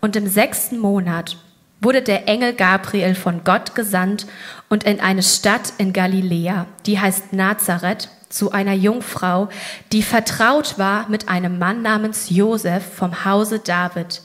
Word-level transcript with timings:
Und 0.00 0.16
im 0.16 0.26
sechsten 0.26 0.78
Monat 0.78 1.36
wurde 1.80 2.02
der 2.02 2.28
Engel 2.28 2.54
Gabriel 2.54 3.14
von 3.14 3.44
Gott 3.44 3.74
gesandt 3.74 4.26
und 4.68 4.84
in 4.84 5.00
eine 5.00 5.22
Stadt 5.22 5.72
in 5.78 5.92
Galiläa, 5.92 6.66
die 6.86 6.98
heißt 6.98 7.32
Nazareth, 7.32 8.08
zu 8.28 8.52
einer 8.52 8.74
Jungfrau, 8.74 9.48
die 9.92 10.02
vertraut 10.02 10.78
war 10.78 11.08
mit 11.08 11.28
einem 11.28 11.58
Mann 11.58 11.82
namens 11.82 12.30
Josef 12.30 12.84
vom 12.94 13.24
Hause 13.24 13.58
David. 13.58 14.22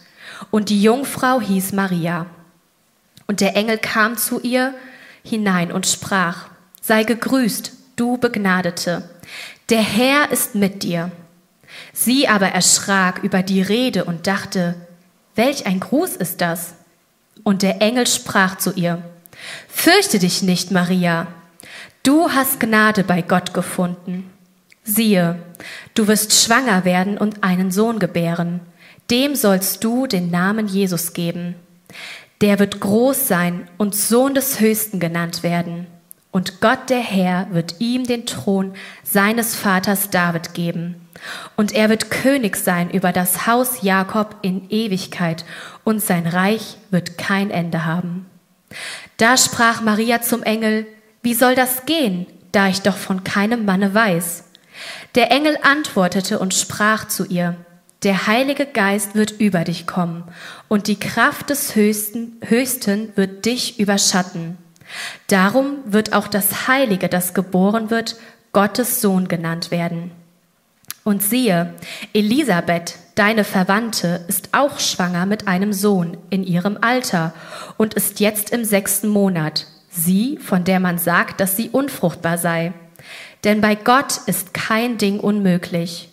Und 0.52 0.70
die 0.70 0.82
Jungfrau 0.82 1.42
hieß 1.42 1.74
Maria. 1.74 2.28
Und 3.28 3.42
der 3.42 3.56
Engel 3.56 3.80
kam 3.80 4.16
zu 4.16 4.40
ihr 4.42 4.76
hinein 5.24 5.72
und 5.72 5.88
sprach, 5.88 6.46
sei 6.82 7.04
gegrüßt, 7.04 7.74
du 7.96 8.18
Begnadete, 8.18 9.10
der 9.70 9.82
Herr 9.82 10.32
ist 10.32 10.54
mit 10.54 10.84
dir. 10.84 11.12
Sie 11.92 12.28
aber 12.28 12.50
erschrak 12.50 13.24
über 13.24 13.42
die 13.42 13.64
Rede 13.64 14.06
und 14.06 14.28
dachte, 14.28 14.76
welch 15.36 15.66
ein 15.66 15.80
Gruß 15.80 16.16
ist 16.16 16.42
das? 16.42 16.76
Und 17.44 17.62
der 17.62 17.82
Engel 17.82 18.08
sprach 18.08 18.58
zu 18.58 18.74
ihr, 18.74 19.04
Fürchte 19.68 20.20
dich 20.20 20.42
nicht, 20.42 20.72
Maria, 20.72 21.28
du 22.04 22.32
hast 22.32 22.60
Gnade 22.60 23.04
bei 23.04 23.22
Gott 23.22 23.54
gefunden. 23.54 24.32
Siehe, 24.84 25.40
du 25.94 26.08
wirst 26.08 26.34
schwanger 26.34 26.86
werden 26.86 27.18
und 27.18 27.44
einen 27.44 27.72
Sohn 27.72 28.00
gebären, 28.00 28.62
dem 29.10 29.36
sollst 29.36 29.84
du 29.84 30.08
den 30.08 30.32
Namen 30.32 30.68
Jesus 30.68 31.14
geben. 31.14 31.56
Der 32.42 32.60
wird 32.60 32.80
groß 32.80 33.28
sein 33.28 33.68
und 33.78 33.96
Sohn 33.96 34.34
des 34.34 34.60
Höchsten 34.60 35.00
genannt 35.00 35.44
werden. 35.44 35.88
Und 36.32 36.60
Gott 36.60 36.90
der 36.90 37.00
Herr 37.00 37.48
wird 37.52 37.76
ihm 37.80 38.06
den 38.06 38.26
Thron 38.26 38.74
seines 39.04 39.56
Vaters 39.56 40.10
David 40.10 40.54
geben. 40.54 41.05
Und 41.56 41.74
er 41.74 41.90
wird 41.90 42.12
König 42.12 42.56
sein 42.56 42.90
über 42.90 43.12
das 43.12 43.48
Haus 43.48 43.82
Jakob 43.82 44.38
in 44.42 44.70
Ewigkeit, 44.70 45.46
und 45.84 46.02
sein 46.02 46.28
Reich 46.28 46.78
wird 46.90 47.18
kein 47.18 47.52
Ende 47.52 47.86
haben. 47.86 48.26
Da 49.18 49.38
sprach 49.38 49.82
Maria 49.82 50.22
zum 50.22 50.44
Engel, 50.44 50.88
wie 51.22 51.34
soll 51.34 51.56
das 51.56 51.86
gehen, 51.86 52.26
da 52.52 52.68
ich 52.68 52.82
doch 52.82 52.98
von 52.98 53.24
keinem 53.24 53.66
Manne 53.66 53.94
weiß? 53.94 54.44
Der 55.16 55.32
Engel 55.32 55.58
antwortete 55.62 56.40
und 56.40 56.54
sprach 56.54 57.08
zu 57.08 57.26
ihr, 57.26 57.56
der 58.04 58.28
Heilige 58.28 58.66
Geist 58.66 59.16
wird 59.16 59.32
über 59.40 59.64
dich 59.64 59.88
kommen, 59.88 60.24
und 60.68 60.88
die 60.88 61.00
Kraft 61.00 61.50
des 61.50 61.76
Höchsten, 61.76 62.40
Höchsten 62.46 63.12
wird 63.16 63.46
dich 63.46 63.80
überschatten. 63.80 64.58
Darum 65.28 65.78
wird 65.86 66.14
auch 66.14 66.28
das 66.28 66.68
Heilige, 66.68 67.10
das 67.10 67.34
geboren 67.34 67.90
wird, 67.90 68.18
Gottes 68.52 69.02
Sohn 69.02 69.28
genannt 69.28 69.72
werden. 69.72 70.12
Und 71.06 71.22
siehe, 71.22 71.76
Elisabeth, 72.14 72.98
deine 73.14 73.44
Verwandte, 73.44 74.26
ist 74.28 74.50
auch 74.54 74.80
schwanger 74.80 75.28
mit 75.28 75.48
einem 75.48 75.72
Sohn 75.72 76.18
in 76.32 76.44
ihrem 76.44 76.80
Alter 76.82 77.32
und 77.78 77.94
ist 77.94 78.20
jetzt 78.20 78.50
im 78.50 78.66
sechsten 78.66 79.10
Monat, 79.10 79.68
sie, 79.92 80.40
von 80.42 80.64
der 80.64 80.80
man 80.80 80.98
sagt, 80.98 81.40
dass 81.40 81.56
sie 81.56 81.70
unfruchtbar 81.70 82.40
sei. 82.40 82.74
Denn 83.44 83.62
bei 83.62 83.76
Gott 83.76 84.18
ist 84.26 84.56
kein 84.56 84.98
Ding 84.98 85.20
unmöglich. 85.20 86.10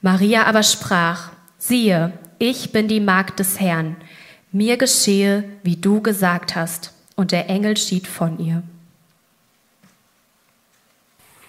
Maria 0.00 0.44
aber 0.44 0.62
sprach, 0.62 1.32
siehe, 1.58 2.14
ich 2.38 2.72
bin 2.72 2.88
die 2.88 3.00
Magd 3.00 3.38
des 3.38 3.60
Herrn, 3.60 3.96
mir 4.50 4.78
geschehe, 4.78 5.44
wie 5.62 5.76
du 5.76 6.00
gesagt 6.00 6.56
hast. 6.56 6.94
Und 7.16 7.32
der 7.32 7.50
Engel 7.50 7.76
schied 7.76 8.06
von 8.06 8.38
ihr. 8.38 8.62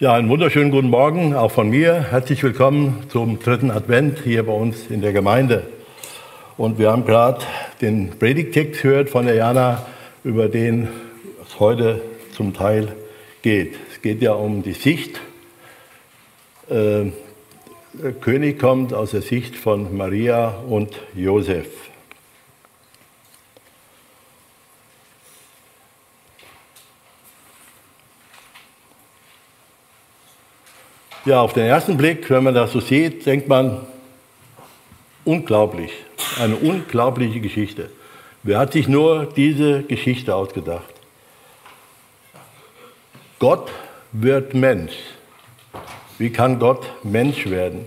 Ja, 0.03 0.15
einen 0.15 0.27
wunderschönen 0.27 0.69
guten 0.69 0.89
Morgen 0.89 1.33
auch 1.33 1.51
von 1.51 1.69
mir. 1.69 2.11
Herzlich 2.11 2.43
willkommen 2.43 3.05
zum 3.07 3.39
dritten 3.39 3.71
Advent 3.71 4.19
hier 4.21 4.43
bei 4.43 4.51
uns 4.51 4.87
in 4.89 4.99
der 4.99 5.13
Gemeinde. 5.13 5.63
Und 6.57 6.77
wir 6.77 6.91
haben 6.91 7.05
gerade 7.05 7.39
den 7.79 8.09
Predigtext 8.19 8.81
gehört 8.81 9.09
von 9.09 9.27
der 9.27 9.35
Jana, 9.35 9.85
über 10.25 10.49
den 10.49 10.89
es 11.47 11.57
heute 11.57 12.01
zum 12.35 12.53
Teil 12.53 12.93
geht. 13.43 13.75
Es 13.93 14.01
geht 14.01 14.21
ja 14.21 14.33
um 14.33 14.61
die 14.61 14.73
Sicht. 14.73 15.21
Äh, 16.69 17.05
der 17.93 18.11
König 18.19 18.59
kommt 18.59 18.93
aus 18.93 19.11
der 19.11 19.21
Sicht 19.21 19.55
von 19.55 19.95
Maria 19.95 20.49
und 20.67 20.99
Josef. 21.15 21.83
Ja, 31.26 31.39
auf 31.39 31.54
den 31.54 31.66
ersten 31.66 31.95
Blick, 31.95 32.30
wenn 32.30 32.44
man 32.44 32.54
das 32.54 32.73
so 32.73 32.82
sieht, 32.82 33.26
denkt 33.26 33.48
man, 33.48 33.88
unglaublich, 35.23 35.92
eine 36.38 36.58
unglaubliche 36.58 37.39
Geschichte. 37.39 37.89
Wer 38.44 38.60
hat 38.60 38.73
sich 38.73 38.89
nur 38.89 39.28
diese 39.34 39.84
Geschichte 39.84 40.36
ausgedacht? 40.36 40.94
Gott 43.39 43.72
wird 44.11 44.54
Mensch. 44.54 44.92
Wie 46.17 46.30
kann 46.30 46.60
Gott 46.60 46.86
Mensch 47.04 47.50
werden? 47.50 47.86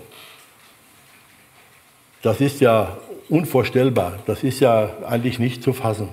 Das 2.23 2.41
ist 2.41 2.63
ja 2.63 2.97
unvorstellbar, 3.29 4.19
das 4.25 4.45
ist 4.45 4.61
ja 4.61 4.89
eigentlich 5.07 5.39
nicht 5.39 5.63
zu 5.63 5.75
fassen. 5.75 6.09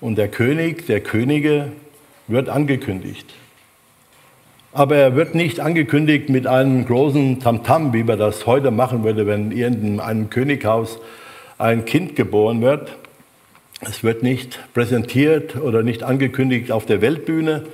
Und 0.00 0.16
der 0.16 0.28
König, 0.28 0.86
der 0.86 1.02
Könige 1.02 1.72
wird 2.28 2.48
angekündigt. 2.48 3.26
Aber 4.74 4.96
er 4.96 5.14
wird 5.14 5.36
nicht 5.36 5.60
angekündigt 5.60 6.28
mit 6.30 6.48
einem 6.48 6.84
großen 6.84 7.38
Tamtam, 7.38 7.92
wie 7.92 8.02
man 8.02 8.18
das 8.18 8.44
heute 8.44 8.72
machen 8.72 9.04
würde, 9.04 9.24
wenn 9.24 9.52
in 9.52 10.00
einem 10.00 10.30
Könighaus 10.30 10.98
ein 11.58 11.84
Kind 11.84 12.16
geboren 12.16 12.60
wird. 12.60 12.90
Es 13.82 14.02
wird 14.02 14.24
nicht 14.24 14.58
präsentiert 14.74 15.54
oder 15.54 15.84
nicht 15.84 16.02
angekündigt 16.02 16.72
auf 16.72 16.86
der 16.86 17.00
Weltbühne, 17.00 17.66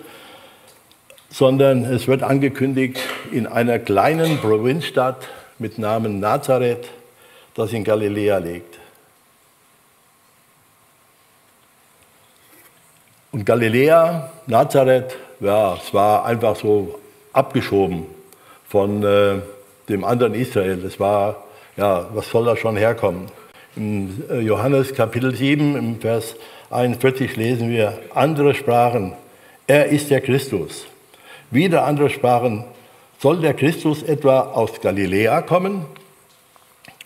sondern 1.30 1.86
es 1.86 2.06
wird 2.06 2.22
angekündigt 2.22 3.00
in 3.32 3.46
einer 3.46 3.78
kleinen 3.78 4.36
Provinzstadt 4.36 5.26
mit 5.58 5.78
Namen 5.78 6.20
Nazareth, 6.20 6.86
das 7.54 7.72
in 7.72 7.82
Galiläa 7.82 8.36
liegt. 8.36 8.78
Und 13.32 13.46
Galiläa, 13.46 14.30
Nazareth, 14.46 15.16
ja, 15.40 15.74
es 15.74 15.92
war 15.92 16.24
einfach 16.24 16.56
so 16.56 16.98
abgeschoben 17.32 18.06
von 18.68 19.02
äh, 19.02 19.40
dem 19.88 20.04
anderen 20.04 20.34
Israel. 20.34 20.84
Es 20.84 21.00
war, 21.00 21.44
ja, 21.76 22.06
was 22.14 22.30
soll 22.30 22.44
da 22.44 22.56
schon 22.56 22.76
herkommen? 22.76 23.26
Im 23.76 24.22
äh, 24.30 24.40
Johannes 24.40 24.94
Kapitel 24.94 25.34
7, 25.34 25.76
im 25.76 26.00
Vers 26.00 26.36
41 26.70 27.36
lesen 27.36 27.70
wir, 27.70 27.98
andere 28.14 28.54
sprachen, 28.54 29.14
er 29.66 29.86
ist 29.86 30.10
der 30.10 30.20
Christus. 30.20 30.86
Wieder 31.50 31.84
andere 31.84 32.10
sprachen, 32.10 32.64
soll 33.18 33.40
der 33.40 33.54
Christus 33.54 34.02
etwa 34.02 34.40
aus 34.40 34.80
Galiläa 34.80 35.42
kommen? 35.42 35.86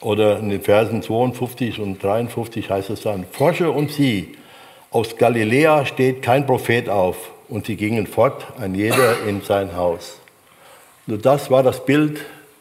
Oder 0.01 0.39
in 0.39 0.51
den 0.51 0.61
Versen 0.61 1.03
52 1.03 1.81
und 1.81 2.03
53 2.03 2.69
heißt 2.69 2.91
es 2.91 3.03
dann, 3.03 3.25
forsche 3.31 3.71
und 3.71 3.91
sieh, 3.91 4.37
aus 4.95 5.17
Galiläa 5.17 5.87
steht 5.87 6.23
kein 6.23 6.47
Prophet 6.47 6.89
auf 6.89 7.17
und 7.49 7.67
sie 7.67 7.75
gingen 7.75 8.07
fort, 8.07 8.47
ein 8.61 8.77
jeder 8.77 9.25
in 9.27 9.43
sein 9.43 9.75
Haus. 9.75 10.21
Nur 11.07 11.19
das 11.19 11.51
war 11.51 11.65
das 11.65 11.85
Bild 11.85 12.21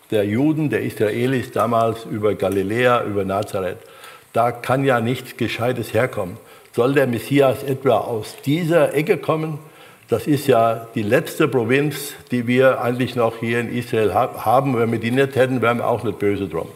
der 0.09 0.25
Juden, 0.25 0.71
der 0.71 0.81
Israelis 0.81 1.51
damals 1.51 2.05
über 2.05 2.33
Galiläa, 2.33 3.03
über 3.03 3.23
Nazareth. 3.23 3.77
Da 4.33 4.51
kann 4.51 4.83
ja 4.83 4.99
nichts 4.99 5.37
Gescheites 5.37 5.93
herkommen. 5.93 6.37
Soll 6.71 6.95
der 6.95 7.05
Messias 7.05 7.61
etwa 7.61 7.99
aus 7.99 8.35
dieser 8.43 8.95
Ecke 8.95 9.17
kommen? 9.17 9.59
Das 10.09 10.25
ist 10.25 10.47
ja 10.47 10.87
die 10.95 11.03
letzte 11.03 11.47
Provinz, 11.47 12.15
die 12.31 12.47
wir 12.47 12.81
eigentlich 12.81 13.15
noch 13.15 13.37
hier 13.41 13.59
in 13.59 13.71
Israel 13.71 14.11
haben. 14.15 14.75
Wenn 14.75 14.91
wir 14.91 14.99
die 14.99 15.11
nicht 15.11 15.35
hätten, 15.35 15.61
wären 15.61 15.77
wir 15.77 15.87
auch 15.87 16.03
nicht 16.03 16.17
böse 16.17 16.47
drum. 16.47 16.67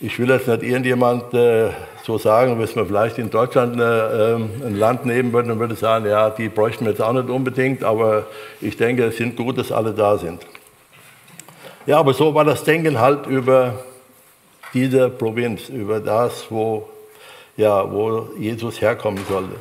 Ich 0.00 0.18
will 0.18 0.28
jetzt 0.28 0.48
nicht 0.48 0.64
irgendjemand 0.64 1.32
äh, 1.34 1.70
so 2.02 2.18
sagen, 2.18 2.58
wenn 2.58 2.68
man 2.74 2.86
vielleicht 2.86 3.18
in 3.18 3.30
Deutschland 3.30 3.80
äh, 3.80 4.34
ähm, 4.34 4.50
ein 4.66 4.76
Land 4.76 5.06
nehmen 5.06 5.32
würde, 5.32 5.48
dann 5.50 5.60
würde 5.60 5.76
sagen, 5.76 6.06
ja, 6.06 6.30
die 6.30 6.48
bräuchten 6.48 6.84
wir 6.84 6.90
jetzt 6.90 7.00
auch 7.00 7.12
nicht 7.12 7.28
unbedingt, 7.28 7.84
aber 7.84 8.26
ich 8.60 8.76
denke, 8.76 9.04
es 9.04 9.16
sind 9.16 9.36
gut, 9.36 9.56
dass 9.56 9.70
alle 9.70 9.92
da 9.92 10.18
sind. 10.18 10.44
Ja, 11.86 12.00
aber 12.00 12.12
so 12.12 12.34
war 12.34 12.44
das 12.44 12.64
Denken 12.64 12.98
halt 12.98 13.26
über 13.26 13.84
diese 14.74 15.08
Provinz, 15.10 15.68
über 15.68 16.00
das, 16.00 16.46
wo, 16.50 16.88
ja, 17.56 17.90
wo 17.90 18.30
Jesus 18.36 18.80
herkommen 18.80 19.24
sollte. 19.28 19.54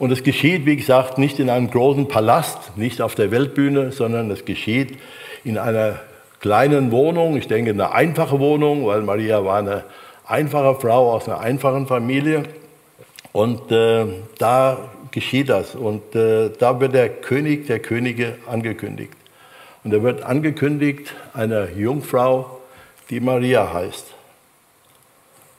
Und 0.00 0.10
es 0.10 0.24
geschieht, 0.24 0.66
wie 0.66 0.76
gesagt, 0.76 1.18
nicht 1.18 1.38
in 1.38 1.48
einem 1.48 1.70
großen 1.70 2.08
Palast, 2.08 2.76
nicht 2.76 3.00
auf 3.00 3.14
der 3.14 3.30
Weltbühne, 3.30 3.92
sondern 3.92 4.32
es 4.32 4.44
geschieht 4.44 4.98
in 5.44 5.58
einer 5.58 6.00
kleinen 6.44 6.92
Wohnung, 6.92 7.38
ich 7.38 7.48
denke 7.48 7.70
eine 7.70 7.92
einfache 7.92 8.38
Wohnung, 8.38 8.86
weil 8.86 9.00
Maria 9.00 9.42
war 9.46 9.60
eine 9.60 9.84
einfache 10.26 10.78
Frau 10.78 11.14
aus 11.14 11.26
einer 11.26 11.40
einfachen 11.40 11.86
Familie. 11.86 12.42
Und 13.32 13.72
äh, 13.72 14.04
da 14.36 14.76
geschieht 15.10 15.48
das. 15.48 15.74
Und 15.74 16.14
äh, 16.14 16.50
da 16.50 16.78
wird 16.80 16.92
der 16.92 17.08
König 17.08 17.66
der 17.66 17.78
Könige 17.78 18.36
angekündigt. 18.46 19.14
Und 19.84 19.94
er 19.94 20.02
wird 20.02 20.22
angekündigt 20.22 21.14
einer 21.32 21.70
Jungfrau, 21.70 22.60
die 23.08 23.20
Maria 23.20 23.72
heißt. 23.72 24.04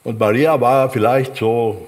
Und 0.04 0.20
Maria 0.20 0.62
war 0.62 0.92
vielleicht 0.92 1.36
so 1.36 1.88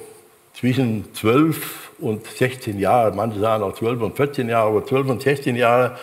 zwischen 0.56 1.14
12 1.14 1.92
und 2.00 2.26
16 2.26 2.80
Jahre, 2.80 3.12
manche 3.16 3.40
sagen 3.40 3.64
auch 3.64 3.76
12 3.76 4.02
und 4.02 4.18
14 4.18 4.50
Jahre, 4.50 4.70
aber 4.70 4.84
12 4.84 5.08
und 5.08 5.22
16 5.22 5.56
Jahre. 5.56 6.00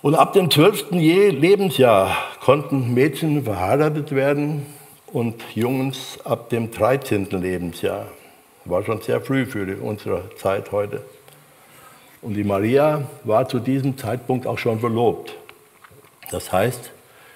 Und 0.00 0.14
ab 0.14 0.32
dem 0.32 0.48
12. 0.48 0.92
Lebensjahr 0.92 2.16
konnten 2.40 2.94
Mädchen 2.94 3.42
verheiratet 3.42 4.14
werden 4.14 4.64
und 5.12 5.42
Jungs 5.56 6.20
ab 6.24 6.50
dem 6.50 6.70
13. 6.70 7.26
Lebensjahr. 7.30 8.06
War 8.64 8.84
schon 8.84 9.00
sehr 9.00 9.20
früh 9.20 9.44
für 9.44 9.76
unsere 9.82 10.30
Zeit 10.36 10.70
heute. 10.70 11.02
Und 12.22 12.34
die 12.34 12.44
Maria 12.44 13.08
war 13.24 13.48
zu 13.48 13.58
diesem 13.58 13.98
Zeitpunkt 13.98 14.46
auch 14.46 14.58
schon 14.58 14.78
verlobt. 14.78 15.34
Das 16.30 16.52
heißt, 16.52 16.92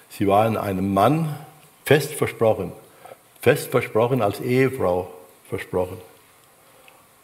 sie 0.09 0.25
war 0.25 0.47
in 0.47 0.55
einem 0.55 0.93
Mann 0.93 1.35
fest 1.83 2.13
versprochen, 2.13 2.71
fest 3.41 3.71
versprochen 3.71 4.21
als 4.21 4.39
Ehefrau 4.39 5.11
versprochen. 5.49 5.97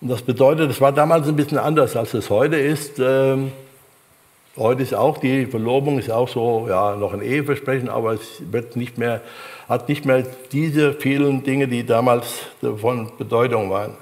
Und 0.01 0.09
das 0.09 0.21
bedeutet, 0.21 0.69
es 0.69 0.81
war 0.81 0.92
damals 0.92 1.30
ein 1.30 1.38
bisschen 1.38 1.59
anders, 1.59 1.95
als 1.95 2.13
es 2.13 2.30
heute 2.30 2.57
ist. 2.57 3.00
Ähm, 3.00 3.53
heute 4.57 4.84
ist 4.84 4.94
auch 4.94 5.18
die 5.18 5.46
Verlobung 5.46 6.00
ist 6.00 6.12
auch 6.12 6.28
so, 6.28 6.68
ja, 6.69 6.96
noch 6.96 7.13
ein 7.13 7.22
Eheversprechen, 7.22 7.90
aber 7.90 8.13
es 8.13 8.42
wird 8.51 8.75
nicht 8.75 8.98
mehr, 8.98 9.22
hat 9.68 9.90
nicht 9.90 10.06
mehr 10.06 10.25
diese 10.51 10.94
vielen 10.94 11.44
Dinge, 11.44 11.68
die 11.68 11.86
damals 11.86 12.46
von 12.78 13.12
Bedeutung 13.18 13.69
waren. 13.69 13.94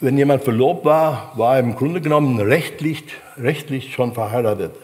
Wenn 0.00 0.18
jemand 0.18 0.42
verlobt 0.42 0.84
war, 0.84 1.32
war 1.36 1.54
er 1.54 1.60
im 1.60 1.76
Grunde 1.76 2.00
genommen 2.00 2.40
rechtlich, 2.40 3.04
rechtlich 3.36 3.94
schon 3.94 4.14
verheiratet, 4.14 4.74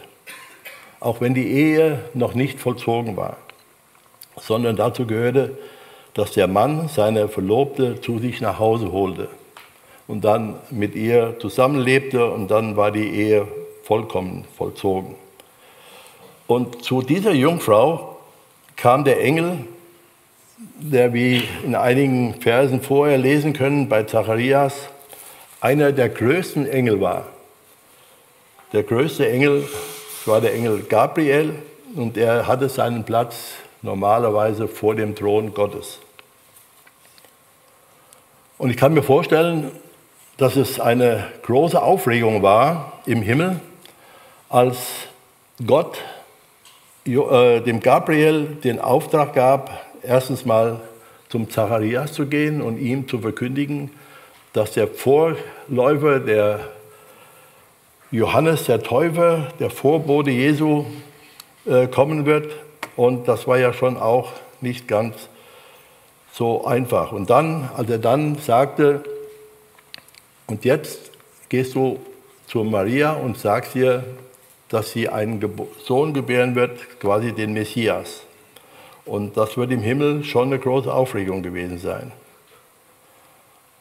auch 1.01 1.19
wenn 1.19 1.33
die 1.33 1.51
Ehe 1.51 1.99
noch 2.13 2.35
nicht 2.35 2.59
vollzogen 2.59 3.17
war, 3.17 3.35
sondern 4.39 4.77
dazu 4.77 5.05
gehörte, 5.05 5.57
dass 6.13 6.31
der 6.31 6.47
Mann 6.47 6.87
seine 6.87 7.27
Verlobte 7.27 7.99
zu 7.99 8.19
sich 8.19 8.39
nach 8.39 8.59
Hause 8.59 8.91
holte 8.91 9.27
und 10.09 10.21
dann 10.25 10.55
mit 10.71 10.95
ihr 10.95 11.35
zusammenlebte 11.39 12.31
und 12.31 12.49
dann 12.49 12.75
war 12.75 12.89
die 12.89 13.07
Ehe 13.07 13.47
vollkommen 13.83 14.43
vollzogen. 14.57 15.13
Und 16.47 16.83
zu 16.83 17.03
dieser 17.03 17.31
Jungfrau 17.31 18.17
kam 18.75 19.03
der 19.03 19.21
Engel, 19.21 19.59
der 20.79 21.13
wie 21.13 21.43
in 21.63 21.75
einigen 21.75 22.41
Versen 22.41 22.81
vorher 22.81 23.19
lesen 23.19 23.53
können 23.53 23.87
bei 23.87 24.01
Zacharias, 24.01 24.89
einer 25.61 25.91
der 25.91 26.09
größten 26.09 26.67
Engel 26.67 26.99
war. 27.01 27.27
Der 28.73 28.81
größte 28.81 29.29
Engel 29.29 29.69
war 30.25 30.41
der 30.41 30.55
Engel 30.55 30.81
Gabriel 30.89 31.53
und 31.95 32.17
er 32.17 32.47
hatte 32.47 32.67
seinen 32.67 33.03
Platz 33.03 33.51
normalerweise 33.83 34.67
vor 34.67 34.95
dem 34.95 35.13
Thron 35.13 35.53
Gottes. 35.53 35.99
Und 38.57 38.71
ich 38.71 38.77
kann 38.77 38.95
mir 38.95 39.03
vorstellen, 39.03 39.71
dass 40.39 40.55
es 40.55 40.79
eine 40.79 41.27
große 41.43 41.79
Aufregung 41.79 42.41
war 42.41 42.93
im 43.05 43.21
Himmel, 43.21 43.59
als 44.47 44.77
Gott 45.67 45.97
äh, 47.05 47.59
dem 47.59 47.81
Gabriel 47.81 48.57
den 48.63 48.79
Auftrag 48.79 49.33
gab, 49.33 49.85
erstens 50.01 50.45
mal 50.45 50.79
zum 51.27 51.49
Zacharias 51.49 52.13
zu 52.13 52.25
gehen 52.25 52.61
und 52.61 52.77
ihm 52.77 53.05
zu 53.09 53.19
verkündigen, 53.19 53.91
dass 54.53 54.71
der 54.71 54.87
Vorläufer, 54.87 56.21
der 56.21 56.61
Johannes 58.09 58.63
der 58.63 58.81
Täufer, 58.81 59.47
der 59.59 59.69
Vorbote 59.69 60.31
Jesu, 60.31 60.85
äh, 61.65 61.87
kommen 61.87 62.25
wird. 62.25 62.53
Und 62.95 63.27
das 63.27 63.45
war 63.45 63.57
ja 63.59 63.73
schon 63.73 63.97
auch 63.97 64.31
nicht 64.61 64.87
ganz 64.87 65.15
so 66.31 66.65
einfach. 66.65 67.11
Und 67.11 67.29
dann, 67.29 67.69
als 67.75 67.89
er 67.89 67.99
dann 67.99 68.37
sagte, 68.37 69.03
und 70.49 70.65
jetzt 70.65 71.11
gehst 71.47 71.75
du 71.75 71.99
zu 72.47 72.63
Maria 72.63 73.13
und 73.13 73.37
sagst 73.37 73.75
ihr, 73.75 74.03
dass 74.67 74.91
sie 74.91 75.07
einen 75.07 75.39
Sohn 75.85 76.13
gebären 76.13 76.55
wird, 76.55 76.99
quasi 76.99 77.33
den 77.33 77.53
Messias. 77.53 78.23
Und 79.05 79.37
das 79.37 79.57
wird 79.57 79.71
im 79.71 79.81
Himmel 79.81 80.23
schon 80.23 80.47
eine 80.47 80.57
große 80.57 80.91
Aufregung 80.91 81.43
gewesen 81.43 81.77
sein. 81.77 82.11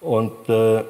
Und 0.02 0.32
äh, 0.50 0.84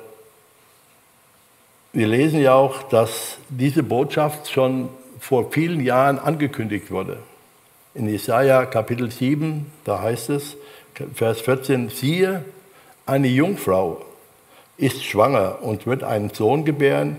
wir 1.92 2.06
lesen 2.06 2.40
ja 2.40 2.54
auch, 2.54 2.82
dass 2.82 3.38
diese 3.48 3.84
Botschaft 3.84 4.50
schon 4.50 4.88
vor 5.20 5.52
vielen 5.52 5.84
Jahren 5.84 6.18
angekündigt 6.18 6.90
wurde. 6.90 7.18
In 7.94 8.08
Jesaja 8.08 8.66
Kapitel 8.66 9.12
7, 9.12 9.70
da 9.84 10.02
heißt 10.02 10.30
es, 10.30 10.56
Vers 11.14 11.40
14, 11.40 11.88
siehe, 11.88 12.44
eine 13.06 13.28
Jungfrau 13.28 14.04
ist 14.78 15.04
schwanger 15.04 15.58
und 15.60 15.86
wird 15.86 16.04
einen 16.04 16.30
Sohn 16.30 16.64
gebären, 16.64 17.16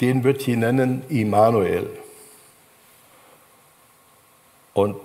den 0.00 0.24
wird 0.24 0.42
sie 0.42 0.56
nennen 0.56 1.04
Immanuel. 1.08 1.88
Und 4.74 4.96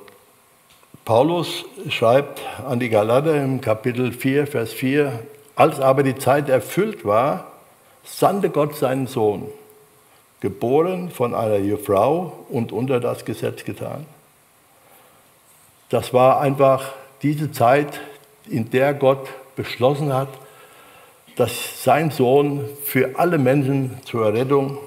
Paulus 1.06 1.66
schreibt 1.90 2.42
an 2.68 2.80
die 2.80 2.90
Galater 2.90 3.36
im 3.36 3.62
Kapitel 3.62 4.12
4, 4.12 4.48
Vers 4.48 4.74
4, 4.74 5.20
als 5.56 5.80
aber 5.80 6.04
die 6.04 6.18
Zeit 6.18 6.50
erfüllt 6.50 7.06
war, 7.06 7.52
sandte 8.04 8.50
Gott 8.50 8.76
seinen 8.76 9.08
Sohn, 9.08 9.48
geboren 10.40 11.10
von 11.10 11.36
einer 11.36 11.78
Frau 11.78 12.46
und 12.50 12.72
unter 12.72 13.00
das 13.00 13.26
Gesetz 13.26 13.64
getan. 13.64 14.06
Das 15.90 16.14
war 16.14 16.40
einfach 16.40 16.94
diese 17.22 17.52
Zeit, 17.52 18.00
in 18.48 18.70
der 18.72 18.94
Gott 18.94 19.28
beschlossen 19.56 20.14
hat, 20.14 20.30
dass 21.42 21.84
sein 21.84 22.12
Sohn 22.12 22.70
für 22.84 23.18
alle 23.18 23.40
Menschen 23.40 23.98
zur 24.06 24.28
Errettung 24.28 24.78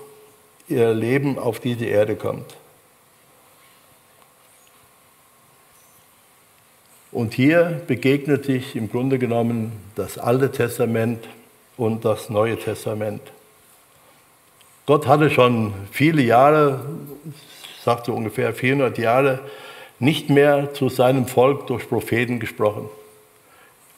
ihr 0.68 0.94
Leben 0.94 1.36
auf 1.36 1.58
diese 1.58 1.84
Erde 1.84 2.14
kommt. 2.14 2.54
Und 7.10 7.34
hier 7.34 7.82
begegnet 7.88 8.44
sich 8.44 8.76
im 8.76 8.88
Grunde 8.88 9.18
genommen 9.18 9.72
das 9.96 10.16
Alte 10.16 10.52
Testament 10.52 11.26
und 11.76 12.04
das 12.04 12.30
Neue 12.30 12.56
Testament. 12.56 13.22
Gott 14.86 15.08
hatte 15.08 15.30
schon 15.30 15.74
viele 15.90 16.22
Jahre, 16.22 16.84
sagte 17.84 18.12
ungefähr 18.12 18.54
400 18.54 18.96
Jahre, 18.96 19.40
nicht 19.98 20.30
mehr 20.30 20.72
zu 20.72 20.88
seinem 20.88 21.26
Volk 21.26 21.66
durch 21.66 21.88
Propheten 21.88 22.38
gesprochen. 22.38 22.88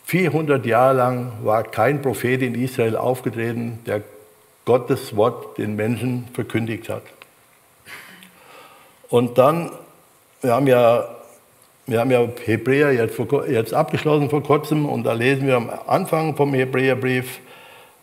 400 0.06 0.64
Jahre 0.64 0.96
lang 0.96 1.32
war 1.42 1.64
kein 1.64 2.00
Prophet 2.00 2.40
in 2.40 2.54
Israel 2.54 2.96
aufgetreten, 2.96 3.80
der 3.86 4.02
Gottes 4.64 5.16
Wort 5.16 5.58
den 5.58 5.74
Menschen 5.74 6.28
verkündigt 6.32 6.88
hat. 6.88 7.02
Und 9.08 9.36
dann, 9.36 9.72
wir 10.42 10.54
haben 10.54 10.68
ja, 10.68 11.08
wir 11.86 11.98
haben 11.98 12.10
ja 12.12 12.24
Hebräer 12.44 12.92
jetzt, 12.92 13.18
jetzt 13.48 13.74
abgeschlossen 13.74 14.30
vor 14.30 14.44
kurzem 14.44 14.86
und 14.86 15.02
da 15.02 15.12
lesen 15.12 15.48
wir 15.48 15.56
am 15.56 15.70
Anfang 15.88 16.36
vom 16.36 16.54
Hebräerbrief, 16.54 17.40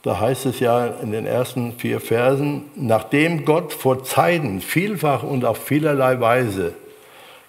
da 0.01 0.19
heißt 0.19 0.45
es 0.45 0.60
ja 0.60 0.88
in 0.88 1.13
den 1.13 1.25
ersten 1.25 1.72
vier 1.72 2.01
Versen, 2.01 2.63
nachdem 2.75 3.45
Gott 3.45 3.72
vor 3.72 4.03
Zeiten 4.03 4.60
vielfach 4.60 5.24
und 5.24 5.45
auf 5.45 5.57
vielerlei 5.57 6.19
Weise 6.19 6.74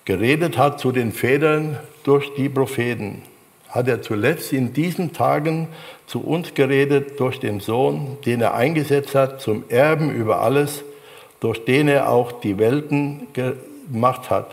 geredet 0.04 0.58
hat 0.58 0.78
zu 0.78 0.92
den 0.92 1.10
Vätern 1.10 1.76
durch 2.04 2.34
die 2.34 2.48
Propheten, 2.48 3.22
hat 3.74 3.88
er 3.88 4.02
zuletzt 4.02 4.52
in 4.52 4.72
diesen 4.72 5.12
Tagen 5.12 5.66
zu 6.06 6.20
uns 6.20 6.54
geredet 6.54 7.18
durch 7.18 7.40
den 7.40 7.58
Sohn, 7.58 8.18
den 8.24 8.40
er 8.40 8.54
eingesetzt 8.54 9.16
hat 9.16 9.40
zum 9.40 9.64
Erben 9.68 10.14
über 10.14 10.40
alles, 10.40 10.84
durch 11.40 11.64
den 11.64 11.88
er 11.88 12.08
auch 12.08 12.40
die 12.40 12.56
Welten 12.58 13.26
gemacht 13.32 14.30
hat. 14.30 14.48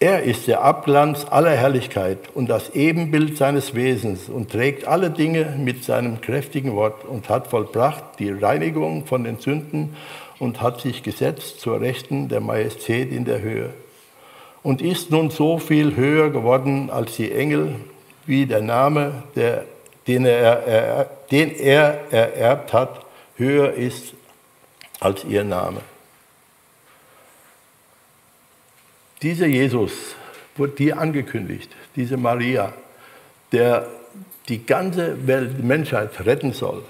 Er 0.00 0.22
ist 0.22 0.48
der 0.48 0.62
Abglanz 0.62 1.26
aller 1.30 1.52
Herrlichkeit 1.52 2.18
und 2.34 2.48
das 2.48 2.70
Ebenbild 2.70 3.36
seines 3.36 3.74
Wesens 3.74 4.28
und 4.28 4.50
trägt 4.50 4.88
alle 4.88 5.10
Dinge 5.10 5.54
mit 5.58 5.84
seinem 5.84 6.20
kräftigen 6.20 6.74
Wort 6.74 7.04
und 7.04 7.28
hat 7.28 7.48
vollbracht 7.48 8.18
die 8.18 8.30
Reinigung 8.30 9.04
von 9.04 9.22
den 9.22 9.38
Sünden 9.38 9.94
und 10.38 10.62
hat 10.62 10.80
sich 10.80 11.02
gesetzt 11.02 11.60
zur 11.60 11.80
Rechten 11.80 12.28
der 12.28 12.40
Majestät 12.40 13.12
in 13.12 13.26
der 13.26 13.42
Höhe 13.42 13.70
und 14.62 14.80
ist 14.80 15.10
nun 15.10 15.30
so 15.30 15.58
viel 15.58 15.96
höher 15.96 16.30
geworden 16.30 16.90
als 16.90 17.16
die 17.16 17.32
Engel, 17.32 17.76
wie 18.26 18.46
der 18.46 18.62
Name, 18.62 19.24
der, 19.34 19.64
den, 20.06 20.24
er, 20.24 20.66
er, 20.66 21.10
den 21.30 21.54
er 21.54 22.12
ererbt 22.12 22.72
hat, 22.72 23.04
höher 23.36 23.72
ist 23.72 24.14
als 25.00 25.24
ihr 25.24 25.44
Name. 25.44 25.80
Dieser 29.22 29.46
Jesus 29.46 29.92
wurde 30.56 30.72
dir 30.74 30.98
angekündigt, 30.98 31.70
diese 31.96 32.16
Maria, 32.16 32.72
der 33.52 33.88
die 34.48 34.64
ganze 34.64 35.26
Welt, 35.26 35.52
die 35.58 35.62
Menschheit 35.62 36.24
retten 36.24 36.52
soll, 36.52 36.82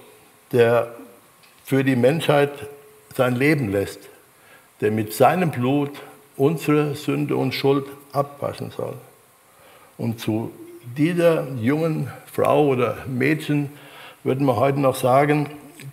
der 0.52 0.94
für 1.64 1.84
die 1.84 1.96
Menschheit 1.96 2.50
sein 3.14 3.36
Leben 3.36 3.70
lässt, 3.70 4.00
der 4.80 4.90
mit 4.90 5.12
seinem 5.12 5.50
Blut 5.50 5.90
unsere 6.36 6.94
Sünde 6.94 7.36
und 7.36 7.54
Schuld 7.54 7.86
abwaschen 8.12 8.70
soll. 8.70 8.94
Und 9.98 10.20
zu 10.20 10.50
dieser 10.96 11.48
jungen 11.60 12.10
Frau 12.32 12.66
oder 12.68 12.98
Mädchen 13.06 13.70
würden 14.24 14.46
wir 14.46 14.56
heute 14.56 14.80
noch 14.80 14.96
sagen, 14.96 15.48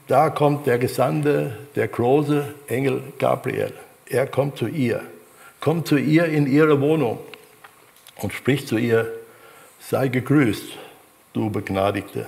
da 0.07 0.29
kommt 0.29 0.67
der 0.67 0.79
Gesandte, 0.79 1.57
der 1.75 1.87
große 1.87 2.53
Engel 2.67 3.01
Gabriel. 3.17 3.73
Er 4.07 4.27
kommt 4.27 4.57
zu 4.57 4.67
ihr, 4.67 5.01
kommt 5.59 5.87
zu 5.87 5.97
ihr 5.97 6.25
in 6.25 6.47
ihre 6.47 6.81
Wohnung 6.81 7.19
und 8.17 8.33
spricht 8.33 8.67
zu 8.67 8.77
ihr, 8.77 9.07
sei 9.79 10.07
gegrüßt, 10.07 10.73
du 11.33 11.49
Begnadigte, 11.49 12.27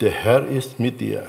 der 0.00 0.10
Herr 0.10 0.46
ist 0.46 0.78
mit 0.78 1.00
dir. 1.00 1.26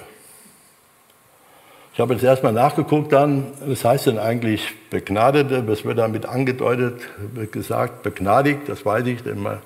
Ich 1.98 2.00
habe 2.00 2.14
jetzt 2.14 2.24
erstmal 2.24 2.54
nachgeguckt 2.54 3.12
dann, 3.12 3.48
was 3.66 3.84
heißt 3.84 4.06
denn 4.06 4.20
eigentlich 4.20 4.76
Begnadete? 4.92 5.68
Was 5.68 5.84
wird 5.84 5.98
damit 5.98 6.28
angedeutet? 6.28 7.02
Wird 7.34 7.52
gesagt, 7.52 8.04
begnadigt, 8.04 8.70
das 8.70 8.86
weiß 8.86 9.08
ich, 9.08 9.24
denn 9.24 9.42
man, 9.42 9.58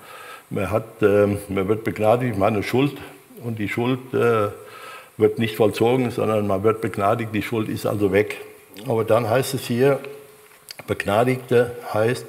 man, 0.50 0.71
hat, 0.71 1.01
äh, 1.01 1.27
man 1.50 1.67
wird 1.67 1.83
begnadigt, 1.83 2.38
man 2.38 2.51
hat 2.51 2.53
eine 2.53 2.63
Schuld 2.63 2.93
und 3.43 3.59
die 3.59 3.67
Schuld 3.67 4.13
äh, 4.13 4.47
wird 5.17 5.39
nicht 5.39 5.57
vollzogen, 5.57 6.09
sondern 6.09 6.47
man 6.47 6.63
wird 6.63 6.79
begnadigt, 6.79 7.31
die 7.35 7.41
Schuld 7.41 7.67
ist 7.67 7.85
also 7.85 8.13
weg. 8.13 8.38
Aber 8.88 9.03
dann 9.03 9.29
heißt 9.29 9.53
es 9.53 9.67
hier, 9.67 10.00
Begnadigte 10.88 11.75
heißt, 11.93 12.27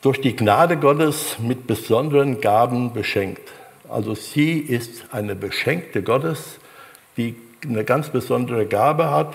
durch 0.00 0.20
die 0.20 0.36
Gnade 0.36 0.76
Gottes 0.76 1.38
mit 1.40 1.66
besonderen 1.66 2.40
Gaben 2.40 2.92
beschenkt. 2.92 3.50
Also 3.88 4.14
sie 4.14 4.60
ist 4.60 5.06
eine 5.10 5.34
Beschenkte 5.34 6.04
Gottes, 6.04 6.60
die 7.16 7.34
eine 7.64 7.84
ganz 7.84 8.08
besondere 8.10 8.66
Gabe 8.66 9.10
hat, 9.10 9.34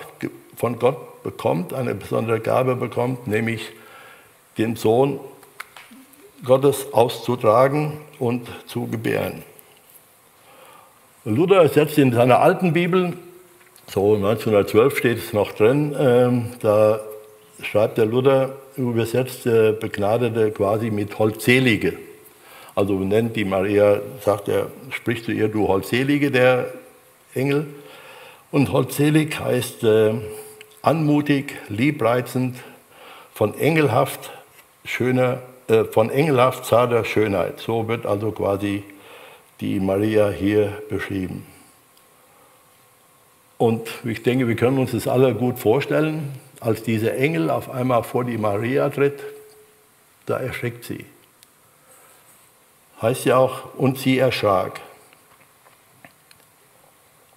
von 0.56 0.78
Gott 0.78 1.22
bekommt, 1.22 1.72
eine 1.72 1.94
besondere 1.94 2.40
Gabe 2.40 2.76
bekommt, 2.76 3.26
nämlich 3.26 3.70
den 4.58 4.76
Sohn 4.76 5.20
Gottes 6.44 6.92
auszutragen 6.92 7.94
und 8.18 8.48
zu 8.66 8.86
gebären. 8.86 9.42
Luther 11.24 11.68
setzt 11.68 11.96
in 11.98 12.12
seiner 12.12 12.40
alten 12.40 12.74
Bibel, 12.74 13.14
so 13.86 14.14
1912 14.14 14.98
steht 14.98 15.18
es 15.18 15.32
noch 15.32 15.52
drin, 15.52 15.94
ähm, 15.98 16.46
da 16.60 17.00
schreibt 17.62 17.98
der 17.98 18.06
Luther, 18.06 18.56
übersetzt 18.76 19.46
der 19.46 19.72
Begnadete 19.72 20.50
quasi 20.50 20.90
mit 20.90 21.18
Holdselige. 21.18 21.94
Also 22.74 22.94
nennt 22.98 23.36
die 23.36 23.44
Maria, 23.44 24.00
sagt 24.20 24.48
er, 24.48 24.66
spricht 24.90 25.24
zu 25.24 25.32
ihr, 25.32 25.48
du 25.48 25.68
Holdselige, 25.68 26.30
der 26.30 26.66
Engel. 27.34 27.66
Und 28.54 28.70
holdselig 28.70 29.40
heißt 29.40 29.82
äh, 29.82 30.14
anmutig, 30.80 31.56
liebreizend, 31.68 32.56
von 33.34 33.58
engelhaft 33.58 34.30
schöner, 34.84 35.42
äh, 35.66 35.82
von 35.82 36.08
engelhaft 36.08 36.64
zarter 36.64 37.04
Schönheit. 37.04 37.58
So 37.58 37.88
wird 37.88 38.06
also 38.06 38.30
quasi 38.30 38.84
die 39.60 39.80
Maria 39.80 40.30
hier 40.30 40.80
beschrieben. 40.88 41.44
Und 43.58 43.88
ich 44.04 44.22
denke, 44.22 44.46
wir 44.46 44.54
können 44.54 44.78
uns 44.78 44.92
das 44.92 45.08
alle 45.08 45.34
gut 45.34 45.58
vorstellen, 45.58 46.38
als 46.60 46.84
dieser 46.84 47.16
Engel 47.16 47.50
auf 47.50 47.72
einmal 47.72 48.04
vor 48.04 48.22
die 48.22 48.38
Maria 48.38 48.88
tritt, 48.88 49.18
da 50.26 50.38
erschreckt 50.38 50.84
sie. 50.84 51.04
Heißt 53.02 53.24
ja 53.24 53.36
auch, 53.36 53.74
und 53.74 53.98
sie 53.98 54.16
erschrak. 54.16 54.80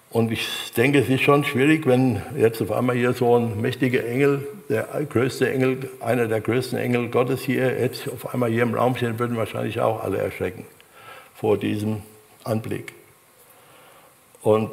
Und 0.10 0.32
ich 0.32 0.72
denke, 0.76 1.00
es 1.00 1.10
ist 1.10 1.22
schon 1.22 1.44
schwierig, 1.44 1.86
wenn 1.86 2.22
jetzt 2.38 2.62
auf 2.62 2.72
einmal 2.72 2.96
hier 2.96 3.14
so 3.14 3.38
ein 3.38 3.60
mächtiger 3.60 4.06
Engel, 4.06 4.48
der 4.70 4.88
größte 5.10 5.52
Engel, 5.52 5.90
einer 6.00 6.28
der 6.28 6.40
größten 6.40 6.80
Engel 6.80 7.10
Gottes 7.10 7.42
hier, 7.42 7.80
jetzt 7.80 8.08
auf 8.10 8.34
einmal 8.34 8.50
hier 8.50 8.64
im 8.64 8.74
Raum 8.74 8.96
stehen, 8.96 9.20
würden 9.20 9.36
wahrscheinlich 9.36 9.82
auch 9.82 10.02
alle 10.02 10.18
erschrecken 10.18 10.66
vor 11.36 11.58
diesem 11.58 12.02
Anblick. 12.46 12.94
Und 14.42 14.72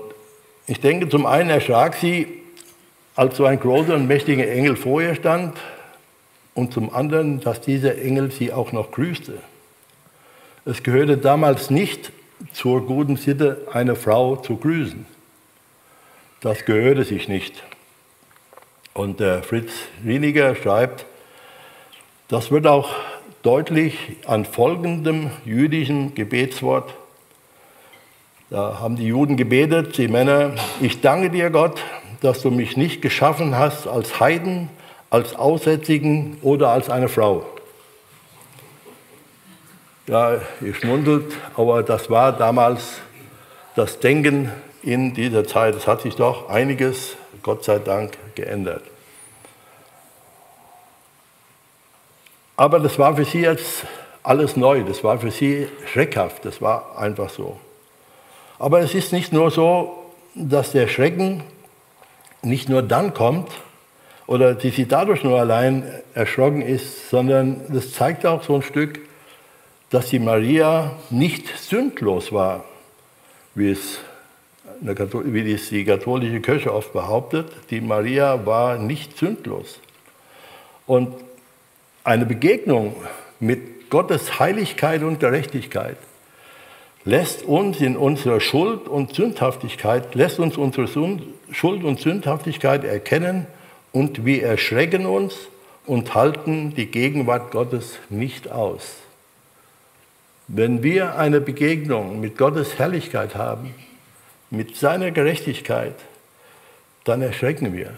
ich 0.66 0.80
denke, 0.80 1.08
zum 1.08 1.26
einen 1.26 1.50
erschrak 1.50 1.96
sie, 1.96 2.28
als 3.16 3.36
so 3.36 3.44
ein 3.44 3.58
großer 3.58 3.94
und 3.94 4.06
mächtiger 4.06 4.48
Engel 4.48 4.76
vor 4.76 5.02
ihr 5.02 5.14
stand, 5.14 5.58
und 6.54 6.72
zum 6.72 6.94
anderen, 6.94 7.40
dass 7.40 7.60
dieser 7.60 7.98
Engel 7.98 8.30
sie 8.30 8.52
auch 8.52 8.70
noch 8.70 8.92
grüßte. 8.92 9.38
Es 10.64 10.82
gehörte 10.82 11.18
damals 11.18 11.68
nicht 11.68 12.12
zur 12.52 12.86
guten 12.86 13.16
Sitte, 13.16 13.66
eine 13.72 13.96
Frau 13.96 14.36
zu 14.36 14.56
grüßen. 14.56 15.04
Das 16.44 16.66
gehörte 16.66 17.04
sich 17.04 17.26
nicht. 17.26 17.62
Und 18.92 19.18
der 19.18 19.42
Fritz 19.42 19.72
Winiger 20.02 20.54
schreibt, 20.54 21.06
das 22.28 22.50
wird 22.50 22.66
auch 22.66 22.90
deutlich 23.42 23.96
an 24.26 24.44
folgendem 24.44 25.30
jüdischen 25.46 26.14
Gebetswort. 26.14 26.92
Da 28.50 28.78
haben 28.78 28.96
die 28.96 29.06
Juden 29.06 29.38
gebetet, 29.38 29.96
die 29.96 30.06
Männer, 30.06 30.56
ich 30.82 31.00
danke 31.00 31.30
dir 31.30 31.48
Gott, 31.48 31.80
dass 32.20 32.42
du 32.42 32.50
mich 32.50 32.76
nicht 32.76 33.00
geschaffen 33.00 33.56
hast 33.56 33.86
als 33.86 34.20
Heiden, 34.20 34.68
als 35.08 35.34
Aussätzigen 35.34 36.36
oder 36.42 36.68
als 36.68 36.90
eine 36.90 37.08
Frau. 37.08 37.46
Ja, 40.06 40.42
ihr 40.60 40.74
schmunzelt, 40.74 41.38
aber 41.56 41.82
das 41.82 42.10
war 42.10 42.32
damals 42.32 43.00
das 43.76 43.98
Denken 43.98 44.52
in 44.84 45.14
dieser 45.14 45.46
Zeit. 45.46 45.74
Es 45.74 45.86
hat 45.86 46.02
sich 46.02 46.14
doch 46.14 46.48
einiges, 46.48 47.16
Gott 47.42 47.64
sei 47.64 47.78
Dank, 47.78 48.12
geändert. 48.34 48.82
Aber 52.56 52.78
das 52.78 52.98
war 52.98 53.16
für 53.16 53.24
sie 53.24 53.40
jetzt 53.40 53.84
alles 54.22 54.56
neu, 54.56 54.84
das 54.84 55.02
war 55.02 55.18
für 55.18 55.30
sie 55.30 55.68
schreckhaft, 55.92 56.44
das 56.44 56.62
war 56.62 56.98
einfach 56.98 57.28
so. 57.28 57.58
Aber 58.58 58.80
es 58.80 58.94
ist 58.94 59.12
nicht 59.12 59.32
nur 59.32 59.50
so, 59.50 60.04
dass 60.34 60.72
der 60.72 60.86
Schrecken 60.86 61.42
nicht 62.42 62.68
nur 62.68 62.82
dann 62.82 63.12
kommt 63.12 63.50
oder 64.26 64.54
die 64.54 64.70
sie 64.70 64.86
dadurch 64.86 65.24
nur 65.24 65.38
allein 65.38 65.84
erschrocken 66.14 66.62
ist, 66.62 67.10
sondern 67.10 67.62
das 67.68 67.92
zeigt 67.92 68.24
auch 68.24 68.42
so 68.42 68.56
ein 68.56 68.62
Stück, 68.62 69.00
dass 69.90 70.08
die 70.08 70.18
Maria 70.18 70.92
nicht 71.10 71.48
sündlos 71.58 72.32
war, 72.32 72.64
wie 73.54 73.70
es 73.70 73.98
wie 74.84 75.42
dies 75.42 75.70
die 75.70 75.84
katholische 75.84 76.40
Kirche 76.40 76.74
oft 76.74 76.92
behauptet, 76.92 77.50
die 77.70 77.80
Maria 77.80 78.44
war 78.44 78.76
nicht 78.76 79.16
sündlos. 79.16 79.80
Und 80.86 81.14
eine 82.04 82.26
Begegnung 82.26 82.94
mit 83.40 83.88
Gottes 83.88 84.38
Heiligkeit 84.38 85.02
und 85.02 85.20
Gerechtigkeit 85.20 85.96
lässt 87.06 87.44
uns 87.44 87.80
in 87.80 87.96
unserer 87.96 88.40
Schuld 88.40 88.86
und 88.88 89.14
Sündhaftigkeit, 89.14 90.14
lässt 90.14 90.38
uns 90.38 90.58
unsere 90.58 90.86
Schuld 90.86 91.84
und 91.84 92.00
Sündhaftigkeit 92.00 92.84
erkennen 92.84 93.46
und 93.92 94.26
wir 94.26 94.42
erschrecken 94.42 95.06
uns 95.06 95.48
und 95.86 96.14
halten 96.14 96.74
die 96.74 96.86
Gegenwart 96.86 97.52
Gottes 97.52 97.98
nicht 98.10 98.50
aus. 98.50 98.96
Wenn 100.46 100.82
wir 100.82 101.16
eine 101.16 101.40
Begegnung 101.40 102.20
mit 102.20 102.36
Gottes 102.36 102.78
Herrlichkeit 102.78 103.34
haben, 103.34 103.74
mit 104.50 104.76
seiner 104.76 105.10
Gerechtigkeit, 105.10 105.94
dann 107.04 107.22
erschrecken 107.22 107.72
wir. 107.72 107.90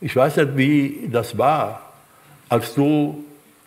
Ich 0.00 0.14
weiß 0.14 0.36
nicht, 0.36 0.56
wie 0.56 1.08
das 1.10 1.38
war, 1.38 1.92
als 2.48 2.74
du 2.74 3.24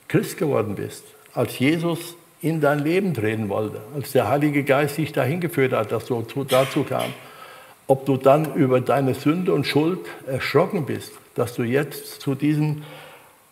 Christ 0.07 0.37
geworden 0.37 0.75
bist, 0.75 1.03
als 1.33 1.57
Jesus 1.59 2.15
in 2.41 2.61
dein 2.61 2.79
Leben 2.79 3.13
treten 3.13 3.49
wollte, 3.49 3.81
als 3.95 4.11
der 4.11 4.29
Heilige 4.29 4.63
Geist 4.63 4.97
dich 4.97 5.11
dahin 5.11 5.39
geführt 5.39 5.73
hat, 5.73 5.91
dass 5.91 6.05
du 6.05 6.23
dazu 6.47 6.83
kam. 6.83 7.13
Ob 7.87 8.05
du 8.05 8.17
dann 8.17 8.53
über 8.55 8.81
deine 8.81 9.13
Sünde 9.13 9.53
und 9.53 9.65
Schuld 9.65 9.99
erschrocken 10.27 10.85
bist, 10.85 11.11
dass 11.35 11.53
du 11.55 11.63
jetzt 11.63 12.21
zu 12.21 12.35
diesem 12.35 12.83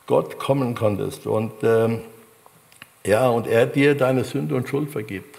Gott 0.06 0.38
kommen 0.38 0.76
konntest 0.76 1.26
und 1.28 1.52
ähm, 1.64 2.02
ja, 3.06 3.28
und 3.28 3.48
er 3.48 3.66
dir 3.66 3.96
deine 3.96 4.24
Sünde 4.24 4.56
und 4.56 4.70
Schuld 4.70 4.90
vergibt. 4.90 5.38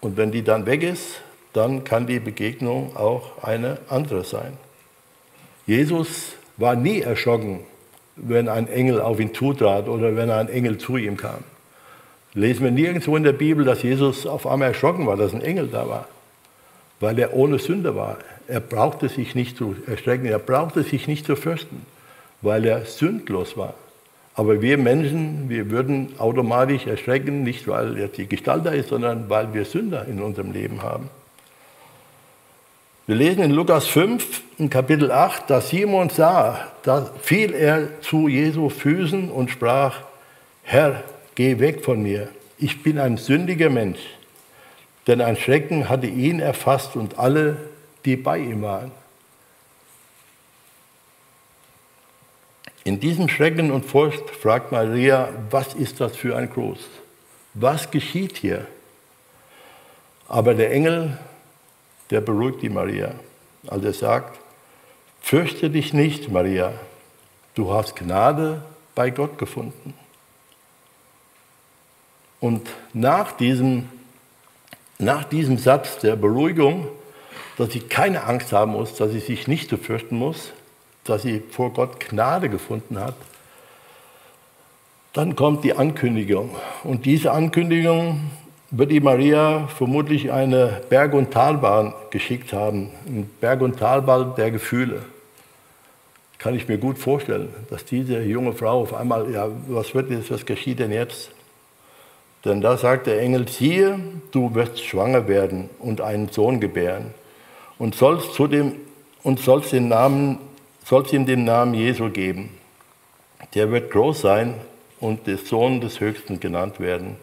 Und 0.00 0.16
wenn 0.16 0.32
die 0.32 0.42
dann 0.42 0.66
weg 0.66 0.82
ist, 0.82 1.20
dann 1.54 1.84
kann 1.84 2.06
die 2.06 2.20
Begegnung 2.20 2.94
auch 2.96 3.42
eine 3.42 3.78
andere 3.88 4.24
sein. 4.24 4.58
Jesus 5.66 6.32
war 6.56 6.76
nie 6.76 7.00
erschrocken, 7.00 7.60
wenn 8.16 8.48
ein 8.48 8.68
Engel 8.68 9.00
auf 9.00 9.18
ihn 9.18 9.32
zutrat 9.32 9.88
oder 9.88 10.16
wenn 10.16 10.30
ein 10.30 10.48
Engel 10.48 10.78
zu 10.78 10.96
ihm 10.96 11.16
kam. 11.16 11.44
Lesen 12.34 12.64
wir 12.64 12.70
nirgendwo 12.72 13.16
in 13.16 13.22
der 13.22 13.32
Bibel, 13.32 13.64
dass 13.64 13.82
Jesus 13.82 14.26
auf 14.26 14.46
einmal 14.46 14.68
erschrocken 14.68 15.06
war, 15.06 15.16
dass 15.16 15.32
ein 15.32 15.42
Engel 15.42 15.68
da 15.68 15.88
war, 15.88 16.08
weil 16.98 17.18
er 17.18 17.34
ohne 17.34 17.60
Sünde 17.60 17.94
war. 17.94 18.18
Er 18.48 18.60
brauchte 18.60 19.08
sich 19.08 19.36
nicht 19.36 19.56
zu 19.56 19.76
erschrecken, 19.86 20.26
er 20.26 20.40
brauchte 20.40 20.82
sich 20.82 21.06
nicht 21.06 21.24
zu 21.24 21.36
fürchten, 21.36 21.86
weil 22.42 22.64
er 22.66 22.84
sündlos 22.84 23.56
war. 23.56 23.74
Aber 24.34 24.60
wir 24.60 24.76
Menschen, 24.76 25.48
wir 25.48 25.70
würden 25.70 26.14
automatisch 26.18 26.88
erschrecken, 26.88 27.44
nicht 27.44 27.68
weil 27.68 27.96
er 27.96 28.08
die 28.08 28.26
Gestalt 28.26 28.66
da 28.66 28.70
ist, 28.70 28.88
sondern 28.88 29.30
weil 29.30 29.54
wir 29.54 29.64
Sünder 29.64 30.06
in 30.06 30.20
unserem 30.20 30.50
Leben 30.50 30.82
haben. 30.82 31.08
Wir 33.06 33.16
lesen 33.16 33.42
in 33.42 33.50
Lukas 33.50 33.86
5, 33.86 34.42
in 34.56 34.70
Kapitel 34.70 35.12
8, 35.12 35.50
dass 35.50 35.68
Simon 35.68 36.08
sah, 36.08 36.72
da 36.84 37.04
fiel 37.20 37.52
er 37.52 38.00
zu 38.00 38.28
Jesu 38.28 38.70
Füßen 38.70 39.30
und 39.30 39.50
sprach, 39.50 40.00
Herr, 40.62 41.04
geh 41.34 41.58
weg 41.58 41.84
von 41.84 42.02
mir, 42.02 42.30
ich 42.56 42.82
bin 42.82 42.98
ein 42.98 43.18
sündiger 43.18 43.68
Mensch, 43.68 44.00
denn 45.06 45.20
ein 45.20 45.36
Schrecken 45.36 45.90
hatte 45.90 46.06
ihn 46.06 46.40
erfasst 46.40 46.96
und 46.96 47.18
alle, 47.18 47.58
die 48.06 48.16
bei 48.16 48.38
ihm 48.38 48.62
waren. 48.62 48.90
In 52.84 53.00
diesem 53.00 53.28
Schrecken 53.28 53.70
und 53.70 53.84
Furcht 53.84 54.30
fragt 54.30 54.72
Maria, 54.72 55.28
was 55.50 55.74
ist 55.74 56.00
das 56.00 56.16
für 56.16 56.38
ein 56.38 56.48
Groß? 56.48 56.78
Was 57.52 57.90
geschieht 57.90 58.38
hier? 58.38 58.66
Aber 60.26 60.54
der 60.54 60.72
Engel, 60.72 61.18
der 62.10 62.20
beruhigt 62.20 62.62
die 62.62 62.68
Maria, 62.68 63.14
als 63.66 63.84
er 63.84 63.92
sagt, 63.92 64.38
fürchte 65.20 65.70
dich 65.70 65.92
nicht, 65.92 66.30
Maria, 66.30 66.72
du 67.54 67.72
hast 67.72 67.96
Gnade 67.96 68.62
bei 68.94 69.10
Gott 69.10 69.38
gefunden. 69.38 69.94
Und 72.40 72.68
nach 72.92 73.32
diesem, 73.32 73.88
nach 74.98 75.24
diesem 75.24 75.56
Satz 75.56 75.98
der 75.98 76.14
Beruhigung, 76.16 76.88
dass 77.56 77.72
sie 77.72 77.80
keine 77.80 78.24
Angst 78.24 78.52
haben 78.52 78.72
muss, 78.72 78.94
dass 78.94 79.12
sie 79.12 79.20
sich 79.20 79.48
nicht 79.48 79.70
zu 79.70 79.78
fürchten 79.78 80.16
muss, 80.16 80.52
dass 81.04 81.22
sie 81.22 81.42
vor 81.50 81.72
Gott 81.72 82.00
Gnade 82.00 82.48
gefunden 82.48 82.98
hat, 82.98 83.14
dann 85.14 85.36
kommt 85.36 85.64
die 85.64 85.74
Ankündigung. 85.74 86.56
Und 86.82 87.06
diese 87.06 87.32
Ankündigung 87.32 88.30
wird 88.76 88.90
die 88.90 89.00
Maria 89.00 89.68
vermutlich 89.68 90.32
eine 90.32 90.80
Berg- 90.88 91.14
und 91.14 91.30
Talbahn 91.30 91.94
geschickt 92.10 92.52
haben, 92.52 92.90
ein 93.06 93.30
Berg- 93.40 93.62
und 93.62 93.78
Talbahn 93.78 94.34
der 94.36 94.50
Gefühle. 94.50 95.02
Kann 96.38 96.54
ich 96.54 96.66
mir 96.68 96.78
gut 96.78 96.98
vorstellen, 96.98 97.48
dass 97.70 97.84
diese 97.84 98.20
junge 98.22 98.52
Frau 98.52 98.80
auf 98.80 98.92
einmal, 98.92 99.30
ja, 99.30 99.48
was 99.68 99.94
wird 99.94 100.10
jetzt, 100.10 100.30
was 100.30 100.44
geschieht 100.44 100.80
denn 100.80 100.92
jetzt? 100.92 101.30
Denn 102.44 102.60
da 102.60 102.76
sagt 102.76 103.06
der 103.06 103.20
Engel, 103.20 103.48
siehe, 103.48 103.98
du 104.32 104.54
wirst 104.54 104.84
schwanger 104.84 105.28
werden 105.28 105.70
und 105.78 106.00
einen 106.00 106.28
Sohn 106.28 106.60
gebären 106.60 107.14
und 107.78 107.94
sollst, 107.94 108.34
zu 108.34 108.48
dem, 108.48 108.72
und 109.22 109.38
sollst 109.38 109.72
den 109.72 109.88
Namen 109.88 110.38
sollst 110.84 111.12
ihm 111.12 111.24
den 111.24 111.44
Namen 111.44 111.74
Jesu 111.74 112.10
geben. 112.10 112.50
Der 113.54 113.70
wird 113.70 113.90
groß 113.90 114.20
sein 114.20 114.54
und 115.00 115.26
der 115.26 115.38
Sohn 115.38 115.80
des 115.80 116.00
Höchsten 116.00 116.40
genannt 116.40 116.78
werden. 116.78 117.16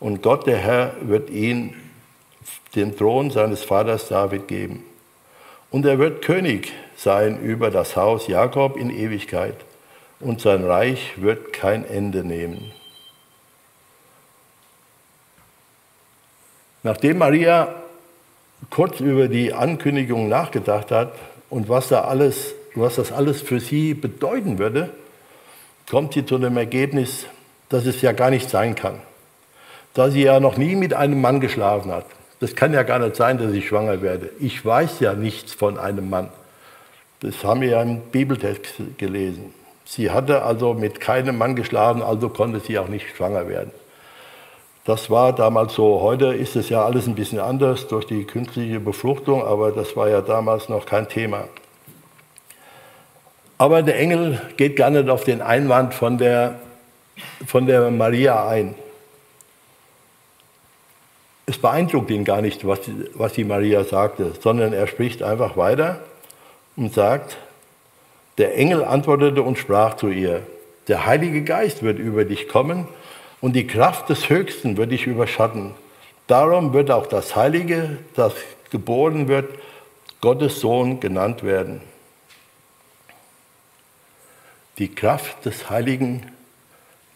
Und 0.00 0.22
Gott, 0.22 0.46
der 0.46 0.56
Herr, 0.56 0.94
wird 1.02 1.30
ihn 1.30 1.76
den 2.74 2.96
Thron 2.96 3.30
seines 3.30 3.62
Vaters 3.62 4.08
David 4.08 4.48
geben. 4.48 4.84
Und 5.70 5.86
er 5.86 5.98
wird 5.98 6.24
König 6.24 6.72
sein 6.96 7.40
über 7.40 7.70
das 7.70 7.96
Haus 7.96 8.26
Jakob 8.26 8.76
in 8.76 8.90
Ewigkeit. 8.90 9.56
Und 10.18 10.40
sein 10.40 10.64
Reich 10.64 11.12
wird 11.22 11.52
kein 11.52 11.84
Ende 11.84 12.24
nehmen. 12.24 12.72
Nachdem 16.82 17.18
Maria 17.18 17.74
kurz 18.70 19.00
über 19.00 19.28
die 19.28 19.52
Ankündigung 19.52 20.28
nachgedacht 20.28 20.90
hat 20.90 21.12
und 21.50 21.68
was 21.68 21.88
da 21.88 22.02
alles 22.02 22.54
was 22.74 22.96
das 22.96 23.12
alles 23.12 23.40
für 23.42 23.60
sie 23.60 23.94
bedeuten 23.94 24.58
würde, 24.58 24.90
kommt 25.88 26.14
sie 26.14 26.24
zu 26.24 26.38
dem 26.38 26.56
Ergebnis, 26.56 27.26
dass 27.68 27.86
es 27.86 28.00
ja 28.02 28.12
gar 28.12 28.30
nicht 28.30 28.48
sein 28.48 28.74
kann. 28.74 29.00
Da 29.94 30.10
sie 30.10 30.22
ja 30.22 30.40
noch 30.40 30.56
nie 30.56 30.76
mit 30.76 30.94
einem 30.94 31.20
Mann 31.20 31.40
geschlafen 31.40 31.92
hat. 31.92 32.06
Das 32.38 32.54
kann 32.54 32.72
ja 32.72 32.82
gar 32.84 32.98
nicht 32.98 33.16
sein, 33.16 33.38
dass 33.38 33.52
ich 33.52 33.68
schwanger 33.68 34.02
werde. 34.02 34.30
Ich 34.38 34.64
weiß 34.64 35.00
ja 35.00 35.14
nichts 35.14 35.52
von 35.52 35.78
einem 35.78 36.08
Mann. 36.08 36.28
Das 37.20 37.44
haben 37.44 37.60
wir 37.60 37.68
ja 37.68 37.82
im 37.82 38.00
Bibeltext 38.00 38.74
gelesen. 38.96 39.52
Sie 39.84 40.10
hatte 40.10 40.42
also 40.42 40.72
mit 40.72 41.00
keinem 41.00 41.36
Mann 41.36 41.56
geschlafen, 41.56 42.00
also 42.00 42.28
konnte 42.28 42.60
sie 42.60 42.78
auch 42.78 42.88
nicht 42.88 43.14
schwanger 43.14 43.48
werden. 43.48 43.72
Das 44.84 45.10
war 45.10 45.34
damals 45.34 45.74
so. 45.74 46.00
Heute 46.00 46.26
ist 46.26 46.56
es 46.56 46.70
ja 46.70 46.84
alles 46.84 47.06
ein 47.06 47.14
bisschen 47.14 47.40
anders 47.40 47.88
durch 47.88 48.06
die 48.06 48.24
künstliche 48.24 48.80
Befruchtung, 48.80 49.44
aber 49.44 49.72
das 49.72 49.96
war 49.96 50.08
ja 50.08 50.22
damals 50.22 50.68
noch 50.68 50.86
kein 50.86 51.08
Thema. 51.08 51.44
Aber 53.58 53.82
der 53.82 53.98
Engel 53.98 54.40
geht 54.56 54.76
gar 54.76 54.88
nicht 54.88 55.10
auf 55.10 55.24
den 55.24 55.42
Einwand 55.42 55.92
von 55.92 56.16
der, 56.16 56.60
von 57.46 57.66
der 57.66 57.90
Maria 57.90 58.48
ein. 58.48 58.74
Es 61.50 61.58
beeindruckt 61.58 62.12
ihn 62.12 62.24
gar 62.24 62.42
nicht, 62.42 62.64
was, 62.64 62.78
was 63.14 63.32
die 63.32 63.42
Maria 63.42 63.82
sagte, 63.82 64.34
sondern 64.40 64.72
er 64.72 64.86
spricht 64.86 65.20
einfach 65.20 65.56
weiter 65.56 65.98
und 66.76 66.94
sagt, 66.94 67.38
der 68.38 68.56
Engel 68.56 68.84
antwortete 68.84 69.42
und 69.42 69.58
sprach 69.58 69.96
zu 69.96 70.10
ihr, 70.10 70.46
der 70.86 71.06
Heilige 71.06 71.42
Geist 71.42 71.82
wird 71.82 71.98
über 71.98 72.24
dich 72.24 72.46
kommen 72.46 72.86
und 73.40 73.54
die 73.54 73.66
Kraft 73.66 74.08
des 74.10 74.30
Höchsten 74.30 74.76
wird 74.76 74.92
dich 74.92 75.08
überschatten. 75.08 75.72
Darum 76.28 76.72
wird 76.72 76.92
auch 76.92 77.06
das 77.06 77.34
Heilige, 77.34 77.98
das 78.14 78.32
geboren 78.70 79.26
wird, 79.26 79.48
Gottes 80.20 80.60
Sohn 80.60 81.00
genannt 81.00 81.42
werden. 81.42 81.80
Die 84.78 84.94
Kraft 84.94 85.44
des 85.46 85.68
Heiligen 85.68 86.30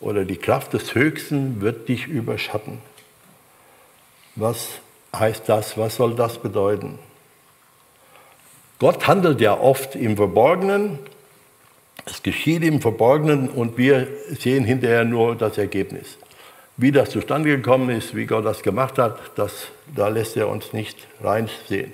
oder 0.00 0.24
die 0.24 0.38
Kraft 0.38 0.72
des 0.72 0.96
Höchsten 0.96 1.60
wird 1.60 1.88
dich 1.88 2.08
überschatten. 2.08 2.80
Was 4.36 4.68
heißt 5.14 5.48
das? 5.48 5.78
Was 5.78 5.96
soll 5.96 6.14
das 6.14 6.38
bedeuten? 6.38 6.98
Gott 8.78 9.06
handelt 9.06 9.40
ja 9.40 9.58
oft 9.58 9.94
im 9.94 10.16
Verborgenen. 10.16 10.98
Es 12.06 12.22
geschieht 12.22 12.64
im 12.64 12.80
Verborgenen 12.80 13.48
und 13.48 13.78
wir 13.78 14.08
sehen 14.38 14.64
hinterher 14.64 15.04
nur 15.04 15.36
das 15.36 15.56
Ergebnis. 15.56 16.18
Wie 16.76 16.90
das 16.90 17.10
zustande 17.10 17.48
gekommen 17.48 17.88
ist, 17.90 18.16
wie 18.16 18.26
Gott 18.26 18.44
das 18.44 18.62
gemacht 18.62 18.98
hat, 18.98 19.18
das, 19.36 19.68
da 19.94 20.08
lässt 20.08 20.36
er 20.36 20.48
uns 20.48 20.72
nicht 20.72 20.98
reinsehen. 21.22 21.92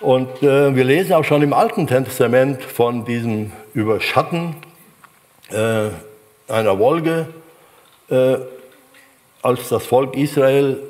Und 0.00 0.42
äh, 0.42 0.74
wir 0.74 0.84
lesen 0.84 1.14
auch 1.14 1.24
schon 1.24 1.42
im 1.42 1.52
Alten 1.52 1.86
Testament 1.86 2.62
von 2.62 3.04
diesem 3.04 3.52
Überschatten 3.72 4.56
äh, 5.50 5.88
einer 6.48 6.78
Wolke, 6.78 7.28
äh, 8.10 8.36
als 9.42 9.68
das 9.68 9.86
Volk 9.86 10.16
Israel 10.16 10.80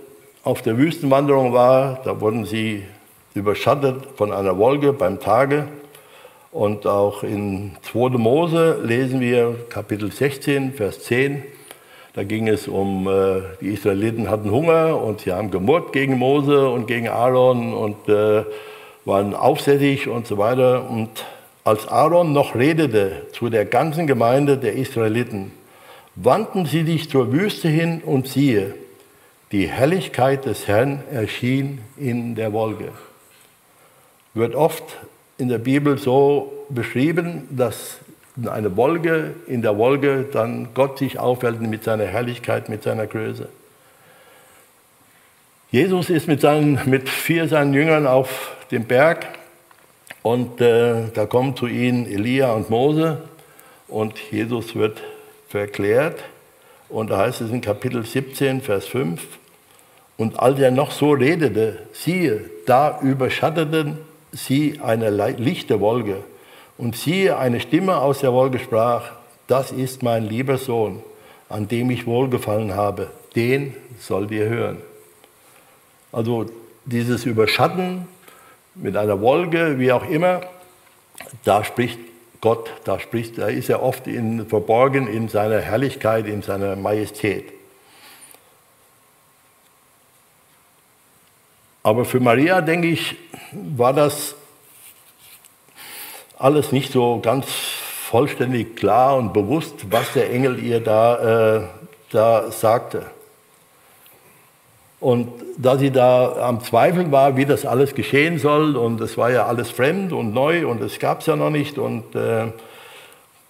auf 0.46 0.62
der 0.62 0.78
Wüstenwanderung 0.78 1.52
war. 1.52 1.98
Da 2.04 2.20
wurden 2.20 2.44
sie 2.44 2.84
überschattet 3.34 3.96
von 4.14 4.32
einer 4.32 4.56
Wolke 4.56 4.92
beim 4.92 5.18
Tage. 5.18 5.66
Und 6.52 6.86
auch 6.86 7.24
in 7.24 7.72
2. 7.82 8.10
Mose 8.10 8.78
lesen 8.80 9.20
wir 9.20 9.56
Kapitel 9.68 10.12
16, 10.12 10.74
Vers 10.74 11.02
10. 11.02 11.42
Da 12.14 12.22
ging 12.22 12.46
es 12.46 12.68
um, 12.68 13.08
äh, 13.08 13.40
die 13.60 13.70
Israeliten 13.70 14.30
hatten 14.30 14.52
Hunger 14.52 15.02
und 15.02 15.22
sie 15.22 15.32
haben 15.32 15.50
gemurrt 15.50 15.92
gegen 15.92 16.16
Mose 16.16 16.68
und 16.68 16.86
gegen 16.86 17.08
Aaron 17.08 17.74
und 17.74 18.08
äh, 18.08 18.44
waren 19.04 19.34
aufsässig 19.34 20.06
und 20.06 20.28
so 20.28 20.38
weiter. 20.38 20.88
Und 20.88 21.10
als 21.64 21.88
Aaron 21.88 22.32
noch 22.32 22.54
redete 22.54 23.26
zu 23.32 23.50
der 23.50 23.64
ganzen 23.64 24.06
Gemeinde 24.06 24.58
der 24.58 24.74
Israeliten, 24.74 25.50
wandten 26.14 26.66
sie 26.66 26.84
sich 26.84 27.10
zur 27.10 27.32
Wüste 27.32 27.68
hin 27.68 28.00
und 28.06 28.28
siehe, 28.28 28.74
die 29.52 29.68
Helligkeit 29.68 30.44
des 30.44 30.66
Herrn 30.66 31.02
erschien 31.10 31.80
in 31.96 32.34
der 32.34 32.52
Wolke. 32.52 32.92
Wird 34.34 34.54
oft 34.54 34.82
in 35.38 35.48
der 35.48 35.58
Bibel 35.58 35.98
so 35.98 36.52
beschrieben, 36.68 37.48
dass 37.50 37.98
eine 38.44 38.76
Wolke, 38.76 39.34
in 39.46 39.62
der 39.62 39.78
Wolke 39.78 40.26
dann 40.30 40.68
Gott 40.74 40.98
sich 40.98 41.18
aufhält 41.18 41.60
mit 41.60 41.84
seiner 41.84 42.04
Herrlichkeit, 42.04 42.68
mit 42.68 42.82
seiner 42.82 43.06
Größe. 43.06 43.48
Jesus 45.70 46.10
ist 46.10 46.28
mit, 46.28 46.40
seinen, 46.40 46.78
mit 46.86 47.08
vier 47.08 47.48
seinen 47.48 47.72
Jüngern 47.72 48.06
auf 48.06 48.56
dem 48.70 48.84
Berg 48.84 49.26
und 50.22 50.60
äh, 50.60 51.08
da 51.14 51.26
kommen 51.26 51.56
zu 51.56 51.66
ihnen 51.66 52.06
Elia 52.06 52.52
und 52.52 52.68
Mose 52.68 53.22
und 53.88 54.18
Jesus 54.30 54.74
wird 54.74 55.02
verklärt 55.48 56.22
und 56.88 57.10
da 57.10 57.18
heißt 57.18 57.40
es 57.40 57.50
in 57.50 57.60
Kapitel 57.60 58.04
17, 58.04 58.60
Vers 58.60 58.86
5, 58.86 59.22
und 60.16 60.40
als 60.40 60.58
er 60.58 60.70
noch 60.70 60.92
so 60.92 61.12
redete, 61.12 61.78
siehe, 61.92 62.48
da 62.64 63.00
überschatteten 63.00 63.98
sie 64.32 64.80
eine 64.82 65.10
lichte 65.10 65.80
Wolke 65.80 66.24
und 66.78 66.96
siehe, 66.96 67.36
eine 67.38 67.60
Stimme 67.60 67.98
aus 67.98 68.20
der 68.20 68.32
Wolke 68.32 68.58
sprach, 68.58 69.12
das 69.46 69.72
ist 69.72 70.02
mein 70.02 70.24
lieber 70.24 70.58
Sohn, 70.58 71.02
an 71.48 71.68
dem 71.68 71.90
ich 71.90 72.06
wohlgefallen 72.06 72.74
habe, 72.74 73.10
den 73.34 73.74
sollt 74.00 74.30
ihr 74.30 74.48
hören. 74.48 74.78
Also 76.12 76.46
dieses 76.84 77.24
Überschatten 77.24 78.08
mit 78.74 78.96
einer 78.96 79.20
Wolke, 79.20 79.78
wie 79.78 79.92
auch 79.92 80.08
immer, 80.08 80.40
da 81.44 81.62
spricht 81.62 81.98
Gott, 82.46 82.70
da 82.84 83.00
spricht, 83.00 83.38
da 83.38 83.48
ist 83.48 83.68
er 83.70 83.82
oft 83.82 84.06
in, 84.06 84.46
verborgen 84.46 85.08
in 85.08 85.28
seiner 85.28 85.60
Herrlichkeit, 85.60 86.28
in 86.28 86.42
seiner 86.42 86.76
Majestät. 86.76 87.52
Aber 91.82 92.04
für 92.04 92.20
Maria, 92.20 92.60
denke 92.60 92.86
ich, 92.86 93.16
war 93.50 93.92
das 93.92 94.36
alles 96.38 96.70
nicht 96.70 96.92
so 96.92 97.18
ganz 97.18 97.46
vollständig 97.50 98.76
klar 98.76 99.16
und 99.16 99.32
bewusst, 99.32 99.90
was 99.90 100.12
der 100.12 100.32
Engel 100.32 100.62
ihr 100.62 100.78
da, 100.78 101.56
äh, 101.56 101.62
da 102.12 102.52
sagte. 102.52 103.06
Und 105.06 105.28
da 105.56 105.78
sie 105.78 105.92
da 105.92 106.32
am 106.48 106.64
Zweifeln 106.64 107.12
war, 107.12 107.36
wie 107.36 107.44
das 107.44 107.64
alles 107.64 107.94
geschehen 107.94 108.40
soll, 108.40 108.74
und 108.74 109.00
es 109.00 109.16
war 109.16 109.30
ja 109.30 109.46
alles 109.46 109.70
fremd 109.70 110.12
und 110.12 110.34
neu 110.34 110.66
und 110.66 110.82
es 110.82 110.98
gab 110.98 111.20
es 111.20 111.26
ja 111.26 111.36
noch 111.36 111.50
nicht, 111.50 111.78
und 111.78 112.16
äh, 112.16 112.46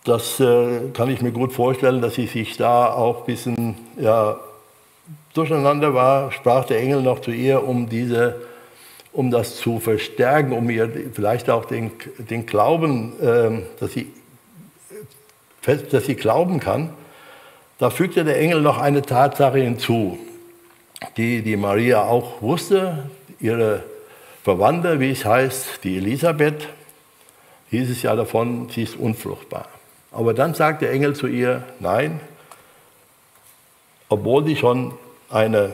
das 0.05 0.39
äh, 0.39 0.91
kann 0.93 1.09
ich 1.09 1.23
mir 1.23 1.33
gut 1.33 1.55
vorstellen, 1.55 2.03
dass 2.03 2.17
sie 2.17 2.27
sich 2.27 2.59
da 2.59 2.93
auch 2.93 3.21
ein 3.21 3.25
bisschen 3.25 3.75
ja, 3.99 4.37
durcheinander 5.33 5.95
war, 5.95 6.31
sprach 6.31 6.67
der 6.67 6.79
Engel 6.79 7.01
noch 7.01 7.21
zu 7.21 7.31
ihr, 7.31 7.67
um, 7.67 7.89
diese, 7.89 8.37
um 9.15 9.31
das 9.31 9.57
zu 9.57 9.81
verstärken, 9.81 10.53
um 10.53 10.69
ihr 10.69 10.91
vielleicht 11.15 11.49
auch 11.49 11.65
den, 11.65 11.91
den 12.19 12.45
Glauben, 12.45 13.15
äh, 13.19 13.63
dass, 13.81 13.95
sie, 13.95 14.13
dass 15.91 16.05
sie 16.05 16.17
glauben 16.17 16.61
kann. 16.61 16.91
Da 17.79 17.89
fügte 17.89 18.27
der 18.27 18.39
Engel 18.39 18.61
noch 18.61 18.77
eine 18.77 19.01
Tatsache 19.01 19.57
hinzu, 19.57 20.19
die 21.17 21.43
die 21.43 21.57
Maria 21.57 22.05
auch 22.05 22.43
wusste. 22.43 23.11
Ihre 23.41 23.85
Verwandte, 24.43 25.01
wie 25.01 25.11
es 25.11 25.25
heißt, 25.25 25.85
die 25.85 25.97
Elisabeth, 25.99 26.69
hieß 27.71 27.91
es 27.91 28.03
ja 28.03 28.15
davon, 28.15 28.69
sie 28.71 28.85
ist 28.85 28.97
unfruchtbar. 28.97 29.69
Aber 30.13 30.35
dann 30.35 30.55
sagt 30.55 30.83
der 30.83 30.93
Engel 30.93 31.15
zu 31.15 31.27
ihr, 31.27 31.65
nein, 31.81 32.21
obwohl 34.09 34.45
sie 34.47 34.57
schon 34.57 34.95
eine 35.31 35.73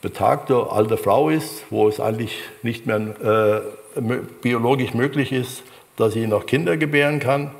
betagte 0.00 0.70
alte 0.70 0.96
Frau 0.96 1.28
ist, 1.28 1.64
wo 1.70 1.88
es 1.88 1.98
eigentlich 1.98 2.38
nicht 2.62 2.86
mehr 2.86 3.64
äh, 3.96 4.00
biologisch 4.42 4.94
möglich 4.94 5.32
ist, 5.32 5.62
dass 5.96 6.12
sie 6.12 6.26
noch 6.26 6.46
Kinder 6.46 6.76
gebären 6.76 7.18
kann, 7.18 7.50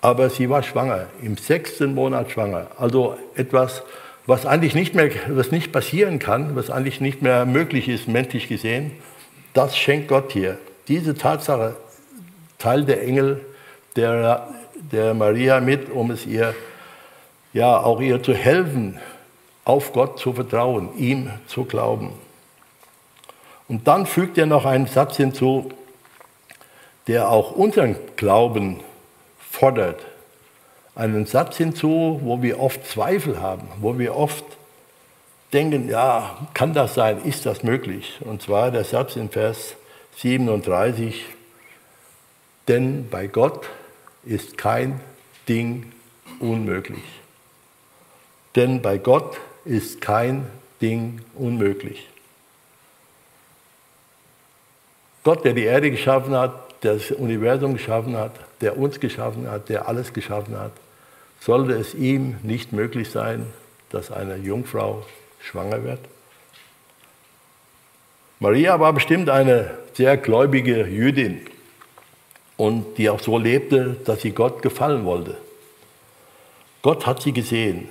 aber 0.00 0.28
sie 0.30 0.50
war 0.50 0.62
schwanger, 0.62 1.06
im 1.22 1.36
sechsten 1.36 1.94
Monat 1.94 2.30
schwanger. 2.30 2.66
Also 2.78 3.16
etwas, 3.34 3.82
was 4.28 4.46
eigentlich 4.46 4.76
nicht 4.76 4.94
mehr, 4.94 5.10
was 5.30 5.50
nicht 5.50 5.72
passieren 5.72 6.20
kann, 6.20 6.54
was 6.54 6.70
eigentlich 6.70 7.00
nicht 7.00 7.22
mehr 7.22 7.46
möglich 7.46 7.88
ist, 7.88 8.06
menschlich 8.06 8.46
gesehen, 8.46 8.92
das 9.54 9.76
schenkt 9.76 10.06
Gott 10.06 10.30
hier. 10.30 10.58
Diese 10.86 11.16
Tatsache 11.16 11.74
teilt 12.58 12.88
der 12.88 13.02
Engel 13.02 13.44
der 13.96 14.48
der 14.92 15.14
Maria 15.14 15.60
mit, 15.60 15.90
um 15.90 16.10
es 16.10 16.26
ihr, 16.26 16.54
ja, 17.52 17.78
auch 17.78 18.00
ihr 18.00 18.22
zu 18.22 18.34
helfen, 18.34 18.98
auf 19.64 19.92
Gott 19.92 20.18
zu 20.18 20.32
vertrauen, 20.32 20.96
ihm 20.96 21.30
zu 21.46 21.64
glauben. 21.64 22.12
Und 23.68 23.86
dann 23.86 24.06
fügt 24.06 24.38
er 24.38 24.46
noch 24.46 24.64
einen 24.64 24.86
Satz 24.86 25.16
hinzu, 25.16 25.70
der 27.06 27.30
auch 27.30 27.52
unseren 27.52 27.96
Glauben 28.16 28.80
fordert. 29.50 30.06
Einen 30.98 31.26
Satz 31.26 31.56
hinzu, 31.58 32.18
wo 32.24 32.42
wir 32.42 32.58
oft 32.58 32.84
Zweifel 32.84 33.40
haben, 33.40 33.68
wo 33.80 34.00
wir 34.00 34.16
oft 34.16 34.44
denken, 35.52 35.88
ja, 35.88 36.48
kann 36.54 36.74
das 36.74 36.94
sein, 36.94 37.22
ist 37.22 37.46
das 37.46 37.62
möglich? 37.62 38.18
Und 38.22 38.42
zwar 38.42 38.72
der 38.72 38.82
Satz 38.82 39.14
in 39.14 39.30
Vers 39.30 39.76
37, 40.16 41.24
denn 42.66 43.08
bei 43.08 43.28
Gott 43.28 43.68
ist 44.24 44.58
kein 44.58 45.00
Ding 45.48 45.92
unmöglich. 46.40 47.04
Denn 48.56 48.82
bei 48.82 48.98
Gott 48.98 49.36
ist 49.64 50.00
kein 50.00 50.50
Ding 50.82 51.20
unmöglich. 51.36 52.08
Gott, 55.22 55.44
der 55.44 55.52
die 55.52 55.62
Erde 55.62 55.92
geschaffen 55.92 56.34
hat, 56.36 56.82
der 56.82 56.94
das 56.94 57.12
Universum 57.12 57.74
geschaffen 57.74 58.16
hat, 58.16 58.32
der 58.60 58.76
uns 58.76 58.98
geschaffen 58.98 59.48
hat, 59.48 59.68
der 59.68 59.86
alles 59.86 60.12
geschaffen 60.12 60.58
hat, 60.58 60.72
sollte 61.40 61.72
es 61.74 61.94
ihm 61.94 62.36
nicht 62.42 62.72
möglich 62.72 63.10
sein, 63.10 63.46
dass 63.90 64.10
eine 64.10 64.36
Jungfrau 64.36 65.04
schwanger 65.40 65.84
wird? 65.84 66.00
Maria 68.40 68.78
war 68.78 68.92
bestimmt 68.92 69.28
eine 69.30 69.78
sehr 69.94 70.16
gläubige 70.16 70.86
Jüdin 70.86 71.40
und 72.56 72.98
die 72.98 73.10
auch 73.10 73.20
so 73.20 73.36
lebte, 73.36 73.96
dass 74.04 74.22
sie 74.22 74.30
Gott 74.30 74.62
gefallen 74.62 75.04
wollte. 75.04 75.36
Gott 76.82 77.06
hat 77.06 77.20
sie 77.22 77.32
gesehen, 77.32 77.88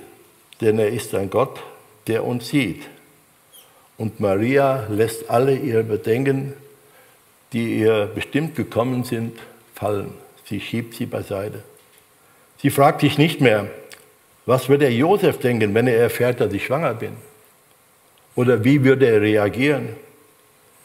denn 0.60 0.78
er 0.78 0.88
ist 0.88 1.14
ein 1.14 1.28
Gott, 1.28 1.60
der 2.06 2.24
uns 2.24 2.48
sieht. 2.48 2.82
Und 3.98 4.20
Maria 4.20 4.86
lässt 4.88 5.28
alle 5.28 5.56
ihre 5.56 5.84
Bedenken, 5.84 6.54
die 7.52 7.80
ihr 7.80 8.06
bestimmt 8.14 8.54
gekommen 8.54 9.04
sind, 9.04 9.38
fallen. 9.74 10.14
Sie 10.44 10.60
schiebt 10.60 10.94
sie 10.94 11.06
beiseite. 11.06 11.62
Sie 12.60 12.70
fragt 12.70 13.00
sich 13.00 13.18
nicht 13.18 13.40
mehr, 13.40 13.68
was 14.46 14.68
wird 14.68 14.82
der 14.82 14.92
Josef 14.92 15.38
denken, 15.38 15.74
wenn 15.74 15.86
er 15.86 15.98
erfährt, 15.98 16.40
dass 16.40 16.52
ich 16.52 16.64
schwanger 16.66 16.94
bin? 16.94 17.12
Oder 18.34 18.64
wie 18.64 18.84
würde 18.84 19.06
er 19.06 19.20
reagieren? 19.20 19.96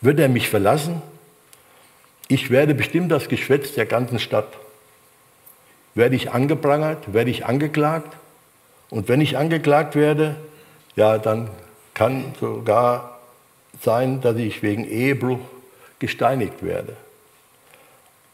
Wird 0.01 0.19
er 0.19 0.29
mich 0.29 0.49
verlassen? 0.49 1.01
Ich 2.27 2.49
werde 2.49 2.75
bestimmt 2.75 3.11
das 3.11 3.27
Geschwätz 3.27 3.73
der 3.73 3.85
ganzen 3.85 4.19
Stadt. 4.19 4.47
Werde 5.95 6.15
ich 6.15 6.31
angeprangert, 6.31 7.13
werde 7.13 7.31
ich 7.31 7.45
angeklagt? 7.45 8.17
Und 8.89 9.07
wenn 9.07 9.21
ich 9.21 9.37
angeklagt 9.37 9.95
werde, 9.95 10.35
ja, 10.95 11.17
dann 11.17 11.49
kann 11.93 12.33
sogar 12.39 13.19
sein, 13.81 14.21
dass 14.21 14.35
ich 14.37 14.61
wegen 14.61 14.85
Ehebruch 14.85 15.39
gesteinigt 15.99 16.63
werde. 16.63 16.95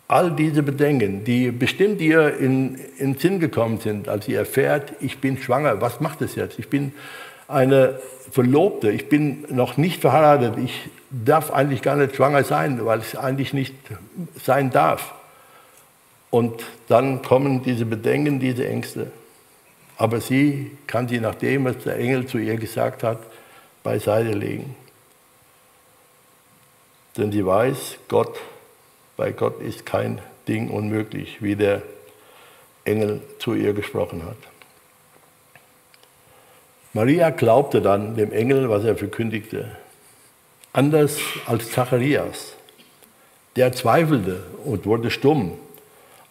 All 0.10 0.32
diese 0.32 0.64
Bedenken, 0.64 1.24
die 1.24 1.52
bestimmt 1.52 2.02
ihr 2.02 2.36
in, 2.36 2.80
in 2.98 3.16
Sinn 3.20 3.40
gekommen 3.40 3.80
sind, 3.80 4.10
als 4.10 4.26
sie 4.26 4.34
erfährt, 4.34 4.94
ich 5.02 5.20
bin 5.20 5.38
schwanger, 5.38 5.82
was 5.82 6.00
macht 6.00 6.24
es 6.24 6.34
jetzt? 6.34 6.58
Ich 6.58 6.68
bin 6.68 6.94
eine 7.48 8.00
Verlobte, 8.32 8.90
ich 8.90 9.08
bin 9.08 9.46
noch 9.50 9.78
nicht 9.78 10.02
verheiratet, 10.02 10.58
ich 10.58 10.90
darf 11.12 11.52
eigentlich 11.52 11.84
gar 11.84 11.96
nicht 11.96 12.16
schwanger 12.16 12.44
sein, 12.44 12.84
weil 12.88 13.00
es 13.02 13.16
eigentlich 13.16 13.54
nicht 13.54 13.76
sein 14.44 14.72
darf. 14.72 15.14
Und 16.32 16.64
dann 16.88 17.22
kommen 17.22 17.62
diese 17.62 17.86
Bedenken, 17.86 18.40
diese 18.40 18.68
Ängste. 18.68 19.12
Aber 19.96 20.22
sie 20.22 20.72
kann 20.88 21.08
sie 21.08 21.20
nach 21.20 21.36
dem, 21.36 21.66
was 21.66 21.78
der 21.84 21.98
Engel 21.98 22.26
zu 22.26 22.40
ihr 22.40 22.56
gesagt 22.58 23.04
hat, 23.04 23.20
beiseite 23.84 24.32
legen. 24.32 24.76
Denn 27.16 27.32
sie 27.32 27.46
weiß, 27.46 27.98
Gott, 28.08 28.40
bei 29.20 29.34
Gott 29.34 29.62
ist 29.62 29.86
kein 29.86 30.22
Ding 30.48 30.70
unmöglich, 30.70 31.44
wie 31.44 31.58
der 31.58 31.82
Engel 32.86 33.20
zu 33.38 33.54
ihr 33.54 33.74
gesprochen 33.74 34.24
hat. 34.26 34.38
Maria 36.94 37.30
glaubte 37.30 37.82
dann 37.82 38.16
dem 38.16 38.32
Engel, 38.32 38.70
was 38.70 38.86
er 38.86 38.96
verkündigte. 38.96 39.76
Anders 40.72 41.18
als 41.46 41.70
Zacharias. 41.70 42.54
Der 43.58 43.74
zweifelte 43.74 44.42
und 44.64 44.86
wurde 44.86 45.12
stumm, 45.12 45.58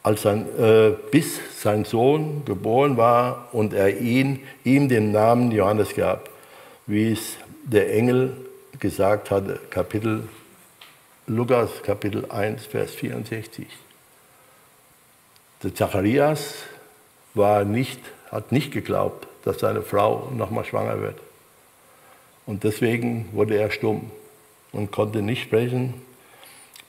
als 0.03 0.22
sein, 0.22 0.46
äh, 0.59 0.92
bis 1.11 1.40
sein 1.61 1.85
Sohn 1.85 2.42
geboren 2.46 2.96
war 2.96 3.51
und 3.53 3.74
er 3.74 3.98
ihn, 4.01 4.40
ihm 4.64 4.88
den 4.88 5.12
Namen 5.12 5.53
Johannes 5.53 5.94
gab, 5.94 6.31
wie 6.87 7.12
es 7.12 7.37
der 7.64 7.94
Engel 7.94 8.35
gesagt 8.79 9.31
hatte, 9.31 9.61
Kapitel 9.68 10.22
Lukas 11.30 11.82
Kapitel 11.82 12.24
1, 12.30 12.64
Vers 12.64 12.94
64. 12.94 13.66
Der 15.62 15.74
Zacharias 15.74 16.54
war 17.34 17.66
nicht, 17.66 18.00
hat 18.30 18.50
nicht 18.50 18.72
geglaubt, 18.72 19.28
dass 19.44 19.58
seine 19.58 19.82
Frau 19.82 20.30
nochmal 20.34 20.64
schwanger 20.64 21.02
wird. 21.02 21.16
Und 22.46 22.64
deswegen 22.64 23.28
wurde 23.32 23.58
er 23.58 23.70
stumm 23.70 24.10
und 24.72 24.90
konnte 24.90 25.20
nicht 25.20 25.42
sprechen, 25.42 26.00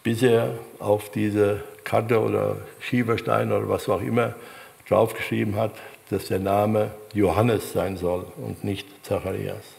bis 0.04 0.24
er 0.24 0.58
auf 0.80 1.12
diese 1.12 1.62
Karte 1.84 2.22
oder 2.22 2.56
Schieberstein 2.80 3.52
oder 3.52 3.68
was 3.68 3.90
auch 3.90 4.02
immer 4.02 4.36
draufgeschrieben 4.88 5.58
hat, 5.58 5.74
dass 6.12 6.28
der 6.28 6.40
Name 6.40 6.92
Johannes 7.14 7.74
sein 7.74 7.98
soll 7.98 8.26
und 8.38 8.64
nicht 8.64 8.88
Zacharias. 9.06 9.79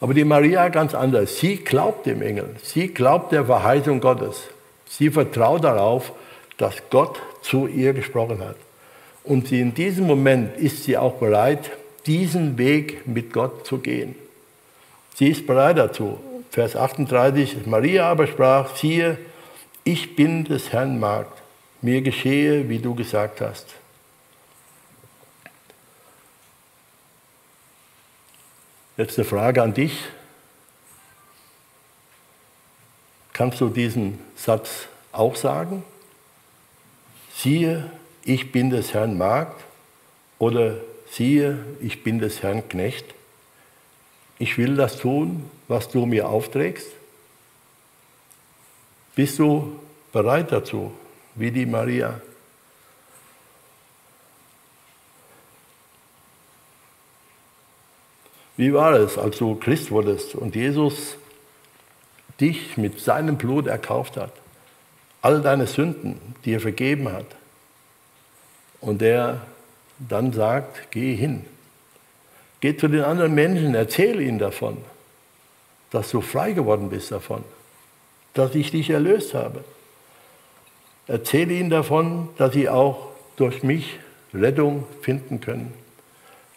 Aber 0.00 0.14
die 0.14 0.24
Maria 0.24 0.68
ganz 0.68 0.94
anders. 0.94 1.38
Sie 1.38 1.56
glaubt 1.56 2.06
dem 2.06 2.22
Engel. 2.22 2.54
Sie 2.62 2.88
glaubt 2.88 3.32
der 3.32 3.44
Verheißung 3.44 4.00
Gottes. 4.00 4.42
Sie 4.88 5.10
vertraut 5.10 5.64
darauf, 5.64 6.12
dass 6.56 6.74
Gott 6.90 7.20
zu 7.42 7.66
ihr 7.66 7.92
gesprochen 7.92 8.40
hat. 8.40 8.56
Und 9.24 9.52
in 9.52 9.74
diesem 9.74 10.06
Moment 10.06 10.56
ist 10.56 10.84
sie 10.84 10.96
auch 10.96 11.14
bereit, 11.14 11.70
diesen 12.06 12.56
Weg 12.58 13.06
mit 13.06 13.32
Gott 13.32 13.66
zu 13.66 13.78
gehen. 13.78 14.14
Sie 15.14 15.28
ist 15.28 15.46
bereit 15.46 15.78
dazu. 15.78 16.18
Vers 16.50 16.76
38, 16.76 17.66
Maria 17.66 18.10
aber 18.10 18.26
sprach, 18.26 18.74
siehe, 18.76 19.18
ich 19.84 20.16
bin 20.16 20.44
des 20.44 20.72
Herrn 20.72 20.98
Magd, 20.98 21.42
mir 21.82 22.00
geschehe, 22.00 22.68
wie 22.68 22.78
du 22.78 22.94
gesagt 22.94 23.40
hast. 23.40 23.66
Jetzt 28.98 29.18
eine 29.18 29.24
Frage 29.24 29.62
an 29.62 29.72
dich. 29.72 30.04
Kannst 33.32 33.62
du 33.62 33.70
diesen 33.70 34.18
Satz 34.36 34.88
auch 35.12 35.36
sagen? 35.36 35.82
Siehe, 37.34 37.90
ich 38.24 38.52
bin 38.52 38.68
des 38.68 38.92
Herrn 38.92 39.16
Magd 39.16 39.58
oder 40.38 40.76
siehe, 41.10 41.64
ich 41.80 42.02
bin 42.02 42.18
des 42.18 42.42
Herrn 42.42 42.68
Knecht? 42.68 43.14
ich 44.38 44.56
will 44.56 44.76
das 44.76 44.98
tun, 44.98 45.50
was 45.66 45.88
du 45.88 46.06
mir 46.06 46.28
aufträgst? 46.28 46.88
Bist 49.14 49.38
du 49.38 49.78
bereit 50.12 50.52
dazu, 50.52 50.92
wie 51.34 51.50
die 51.50 51.66
Maria? 51.66 52.20
Wie 58.58 58.74
war 58.74 58.92
es, 58.94 59.16
als 59.16 59.38
du 59.38 59.54
Christ 59.54 59.92
wurdest 59.92 60.34
und 60.34 60.56
Jesus 60.56 61.16
dich 62.40 62.76
mit 62.76 62.98
seinem 62.98 63.38
Blut 63.38 63.68
erkauft 63.68 64.16
hat, 64.16 64.32
all 65.22 65.42
deine 65.42 65.68
Sünden 65.68 66.20
dir 66.44 66.60
vergeben 66.60 67.12
hat 67.12 67.26
und 68.80 69.00
der 69.00 69.42
dann 70.00 70.32
sagt, 70.32 70.90
geh 70.90 71.14
hin, 71.14 71.44
geh 72.58 72.76
zu 72.76 72.88
den 72.88 73.04
anderen 73.04 73.32
Menschen, 73.32 73.76
erzähle 73.76 74.24
ihnen 74.24 74.40
davon, 74.40 74.78
dass 75.90 76.10
du 76.10 76.20
frei 76.20 76.50
geworden 76.50 76.90
bist 76.90 77.12
davon, 77.12 77.44
dass 78.34 78.56
ich 78.56 78.72
dich 78.72 78.90
erlöst 78.90 79.34
habe. 79.34 79.62
Erzähle 81.06 81.54
ihnen 81.54 81.70
davon, 81.70 82.28
dass 82.38 82.54
sie 82.54 82.68
auch 82.68 83.10
durch 83.36 83.62
mich 83.62 84.00
Rettung 84.34 84.84
finden 85.00 85.40
können, 85.40 85.72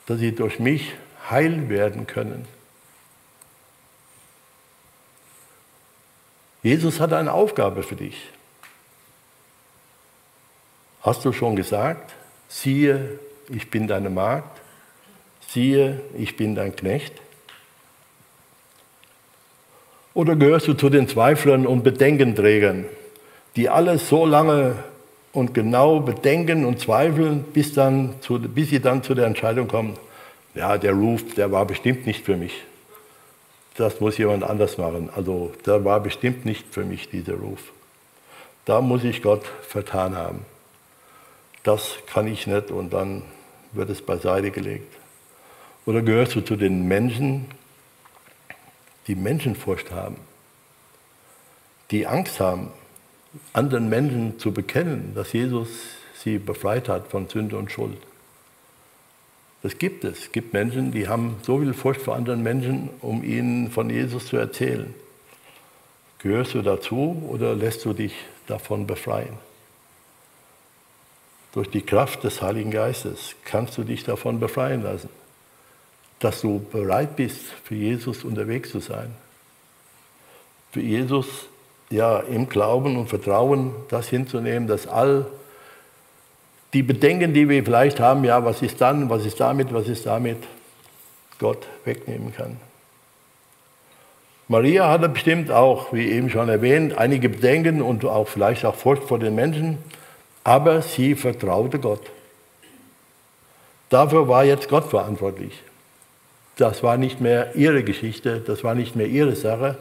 dass 0.08 0.18
sie 0.18 0.32
durch 0.32 0.58
mich 0.58 0.96
heil 1.30 1.70
werden 1.70 2.08
können. 2.08 2.48
Jesus 6.64 7.00
hat 7.00 7.14
eine 7.14 7.34
Aufgabe 7.34 7.84
für 7.84 7.96
dich. 7.96 8.30
Hast 11.02 11.26
du 11.26 11.34
schon 11.34 11.56
gesagt, 11.56 12.14
siehe, 12.48 13.20
ich 13.50 13.72
bin 13.72 13.88
deine 13.88 14.10
Magd, 14.10 14.62
siehe, 15.48 16.00
ich 16.18 16.38
bin 16.38 16.54
dein 16.54 16.76
Knecht? 16.76 17.14
Oder 20.14 20.36
gehörst 20.36 20.68
du 20.68 20.74
zu 20.74 20.90
den 20.90 21.08
Zweiflern 21.08 21.66
und 21.66 21.84
Bedenkenträgern, 21.84 22.86
die 23.56 23.70
alles 23.70 24.10
so 24.10 24.26
lange 24.26 24.76
und 25.34 25.54
genau 25.54 26.02
bedenken 26.02 26.66
und 26.66 26.80
zweifeln, 26.80 27.44
bis, 27.44 27.74
dann 27.74 28.16
zu, 28.22 28.40
bis 28.40 28.70
sie 28.70 28.82
dann 28.82 29.02
zu 29.02 29.16
der 29.16 29.26
Entscheidung 29.26 29.68
kommen, 29.68 29.98
ja, 30.54 30.78
der 30.78 30.94
Ruf, 30.94 31.34
der 31.36 31.52
war 31.52 31.66
bestimmt 31.66 32.06
nicht 32.06 32.26
für 32.26 32.38
mich. 32.38 32.64
Das 33.76 34.00
muss 34.02 34.18
jemand 34.18 34.44
anders 34.44 34.78
machen. 34.78 35.10
Also 35.16 35.54
der 35.66 35.86
war 35.86 36.00
bestimmt 36.00 36.46
nicht 36.46 36.66
für 36.72 36.84
mich, 36.84 37.10
dieser 37.10 37.36
Ruf. 37.36 37.72
Da 38.66 38.82
muss 38.82 39.04
ich 39.04 39.22
Gott 39.22 39.46
vertan 39.68 40.16
haben. 40.16 40.46
Das 41.64 41.96
kann 42.08 42.28
ich 42.28 42.48
nicht 42.48 42.72
und 42.72 42.92
dann 42.92 43.24
wird 43.72 43.90
es 43.90 44.02
beiseite 44.02 44.52
gelegt. 44.52 44.94
Oder 45.86 46.02
gehörst 46.02 46.36
du 46.36 46.42
zu 46.42 46.56
den 46.56 46.88
Menschen, 46.88 47.46
die 49.08 49.16
Menschenfurcht 49.16 49.92
haben, 49.92 50.18
die 51.90 52.06
Angst 52.06 52.40
haben, 52.40 52.72
anderen 53.54 53.90
Menschen 53.90 54.38
zu 54.40 54.52
bekennen, 54.52 55.14
dass 55.16 55.34
Jesus 55.34 55.70
sie 56.16 56.38
befreit 56.38 56.90
hat 56.90 57.08
von 57.08 57.28
Sünde 57.28 57.58
und 57.58 57.72
Schuld. 57.72 57.98
Das 59.64 59.78
gibt 59.78 60.04
es. 60.04 60.20
Es 60.20 60.32
gibt 60.32 60.54
Menschen, 60.54 60.92
die 60.92 61.08
haben 61.08 61.38
so 61.44 61.60
viel 61.60 61.74
Furcht 61.74 62.02
vor 62.02 62.16
anderen 62.16 62.42
Menschen, 62.42 62.90
um 63.02 63.24
ihnen 63.24 63.70
von 63.72 63.90
Jesus 63.90 64.28
zu 64.28 64.38
erzählen. 64.38 64.94
Gehörst 66.20 66.54
du 66.54 66.62
dazu 66.62 67.24
oder 67.30 67.56
lässt 67.56 67.86
du 67.86 67.94
dich 67.94 68.14
davon 68.48 68.88
befreien? 68.88 69.34
Durch 71.54 71.70
die 71.70 71.82
Kraft 71.82 72.24
des 72.24 72.42
Heiligen 72.42 72.72
Geistes 72.72 73.36
kannst 73.44 73.78
du 73.78 73.84
dich 73.84 74.04
davon 74.04 74.40
befreien 74.40 74.84
lassen 74.84 75.10
dass 76.22 76.42
du 76.42 76.60
bereit 76.60 77.16
bist, 77.16 77.42
für 77.64 77.76
Jesus 77.76 78.24
unterwegs 78.24 78.70
zu 78.70 78.80
sein. 78.80 79.14
Für 80.72 80.80
Jesus 80.80 81.28
ja 81.90 82.20
im 82.20 82.48
Glauben 82.48 82.96
und 82.96 83.08
Vertrauen 83.08 83.74
das 83.90 84.08
hinzunehmen, 84.08 84.68
dass 84.68 84.88
all 84.88 85.26
die 86.74 86.84
Bedenken, 86.84 87.34
die 87.34 87.50
wir 87.50 87.64
vielleicht 87.64 88.00
haben, 88.00 88.24
ja, 88.24 88.44
was 88.46 88.62
ist 88.62 88.80
dann, 88.80 89.10
was 89.10 89.26
ist 89.26 89.40
damit, 89.40 89.74
was 89.74 89.88
ist 89.88 90.06
damit, 90.06 90.38
Gott 91.40 91.68
wegnehmen 91.86 92.34
kann. 92.34 92.58
Maria 94.48 94.90
hatte 94.90 95.10
bestimmt 95.10 95.50
auch, 95.50 95.94
wie 95.94 96.10
eben 96.12 96.30
schon 96.30 96.50
erwähnt, 96.50 96.98
einige 96.98 97.30
Bedenken 97.30 97.82
und 97.82 98.06
auch 98.06 98.28
vielleicht 98.28 98.66
auch 98.66 98.76
Furcht 98.76 99.04
vor 99.04 99.20
den 99.20 99.36
Menschen, 99.36 99.78
aber 100.44 100.82
sie 100.82 101.16
vertraute 101.16 101.80
Gott. 101.80 102.02
Dafür 103.90 104.28
war 104.28 104.44
jetzt 104.44 104.70
Gott 104.70 104.86
verantwortlich 104.86 105.62
das 106.62 106.84
war 106.84 106.98
nicht 106.98 107.20
mehr 107.20 107.56
ihre 107.56 107.84
Geschichte, 107.84 108.40
das 108.40 108.64
war 108.64 108.76
nicht 108.76 108.96
mehr 108.96 109.08
ihre 109.08 109.36
Sache, 109.36 109.78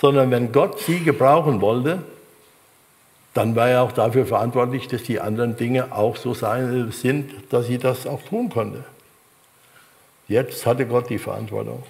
sondern 0.00 0.30
wenn 0.30 0.52
Gott 0.52 0.80
sie 0.80 1.00
gebrauchen 1.00 1.60
wollte, 1.60 2.02
dann 3.36 3.54
war 3.54 3.68
er 3.68 3.82
auch 3.82 3.92
dafür 3.92 4.24
verantwortlich, 4.24 4.88
dass 4.88 5.02
die 5.02 5.20
anderen 5.20 5.56
Dinge 5.56 5.92
auch 5.92 6.16
so 6.16 6.32
sein, 6.32 6.90
sind, 6.90 7.32
dass 7.50 7.66
sie 7.66 7.78
das 7.78 8.06
auch 8.06 8.22
tun 8.22 8.48
konnte. 8.48 8.84
Jetzt 10.26 10.64
hatte 10.64 10.86
Gott 10.86 11.10
die 11.10 11.18
Verantwortung. 11.18 11.82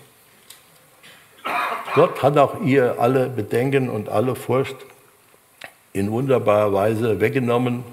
Gott 1.94 2.22
hat 2.22 2.36
auch 2.36 2.60
ihr 2.62 2.96
alle 2.98 3.28
Bedenken 3.28 3.88
und 3.88 4.08
alle 4.08 4.34
Furcht 4.34 4.76
in 5.92 6.10
wunderbarer 6.10 6.72
Weise 6.72 7.20
weggenommen 7.20 7.84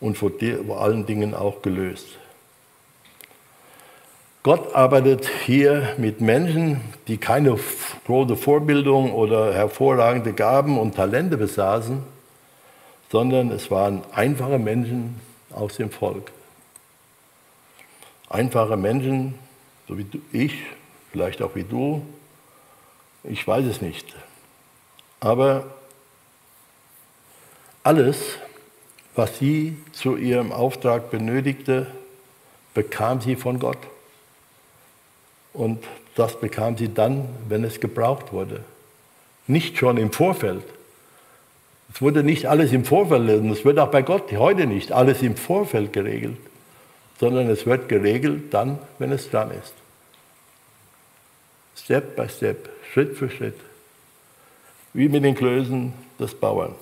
und 0.00 0.18
vor 0.18 0.32
allen 0.80 1.06
Dingen 1.06 1.34
auch 1.34 1.62
gelöst. 1.62 2.08
Gott 4.42 4.74
arbeitet 4.74 5.28
hier 5.46 5.94
mit 5.98 6.20
Menschen, 6.20 6.80
die 7.06 7.16
keine 7.16 7.58
große 8.06 8.36
Vorbildung 8.36 9.12
oder 9.12 9.54
hervorragende 9.54 10.32
Gaben 10.32 10.78
und 10.78 10.94
Talente 10.96 11.36
besaßen, 11.36 12.02
sondern 13.10 13.50
es 13.50 13.70
waren 13.70 14.02
einfache 14.12 14.58
Menschen 14.58 15.20
aus 15.50 15.76
dem 15.76 15.90
Volk. 15.90 16.30
Einfache 18.28 18.76
Menschen, 18.76 19.34
so 19.86 19.96
wie 19.96 20.06
ich, 20.32 20.54
vielleicht 21.10 21.40
auch 21.40 21.54
wie 21.54 21.64
du, 21.64 22.02
ich 23.24 23.46
weiß 23.46 23.64
es 23.64 23.80
nicht. 23.80 24.14
Aber 25.20 25.64
alles, 27.82 28.38
was 29.14 29.38
sie 29.38 29.76
zu 29.92 30.16
ihrem 30.16 30.52
Auftrag 30.52 31.10
benötigte, 31.10 31.86
bekam 32.74 33.20
sie 33.20 33.34
von 33.34 33.58
Gott. 33.58 33.78
Und 35.52 35.82
das 36.14 36.38
bekam 36.38 36.76
sie 36.76 36.92
dann, 36.92 37.28
wenn 37.48 37.64
es 37.64 37.80
gebraucht 37.80 38.32
wurde. 38.32 38.62
Nicht 39.46 39.78
schon 39.78 39.96
im 39.96 40.12
Vorfeld. 40.12 40.62
Es 41.92 42.02
wurde 42.02 42.22
nicht 42.22 42.46
alles 42.46 42.72
im 42.72 42.84
Vorfeld, 42.84 43.28
und 43.40 43.50
es 43.50 43.64
wird 43.64 43.78
auch 43.78 43.90
bei 43.90 44.02
Gott 44.02 44.30
heute 44.32 44.66
nicht 44.66 44.92
alles 44.92 45.22
im 45.22 45.36
Vorfeld 45.36 45.92
geregelt, 45.92 46.36
sondern 47.18 47.48
es 47.48 47.66
wird 47.66 47.88
geregelt 47.88 48.52
dann, 48.52 48.78
wenn 48.98 49.12
es 49.12 49.30
dran 49.30 49.50
ist. 49.50 49.72
Step 51.76 52.16
by 52.16 52.28
Step, 52.28 52.68
Schritt 52.92 53.16
für 53.16 53.30
Schritt. 53.30 53.58
Wie 54.92 55.08
mit 55.08 55.24
den 55.24 55.34
Klößen 55.34 55.92
des 56.18 56.34
Bauern. 56.34 56.74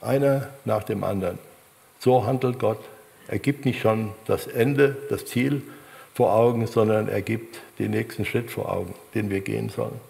Einer 0.00 0.48
nach 0.64 0.84
dem 0.84 1.04
anderen. 1.04 1.38
So 2.00 2.26
handelt 2.26 2.58
Gott. 2.58 2.82
Er 3.28 3.38
gibt 3.38 3.64
nicht 3.64 3.80
schon 3.80 4.12
das 4.26 4.46
Ende, 4.46 4.96
das 5.10 5.24
Ziel, 5.24 5.62
vor 6.14 6.34
Augen, 6.34 6.66
sondern 6.66 7.08
er 7.08 7.20
gibt 7.22 7.60
den 7.78 7.90
nächsten 7.90 8.24
Schritt 8.24 8.50
vor 8.50 8.72
Augen, 8.72 8.94
den 9.14 9.28
wir 9.28 9.40
gehen 9.40 9.68
sollen. 9.68 10.00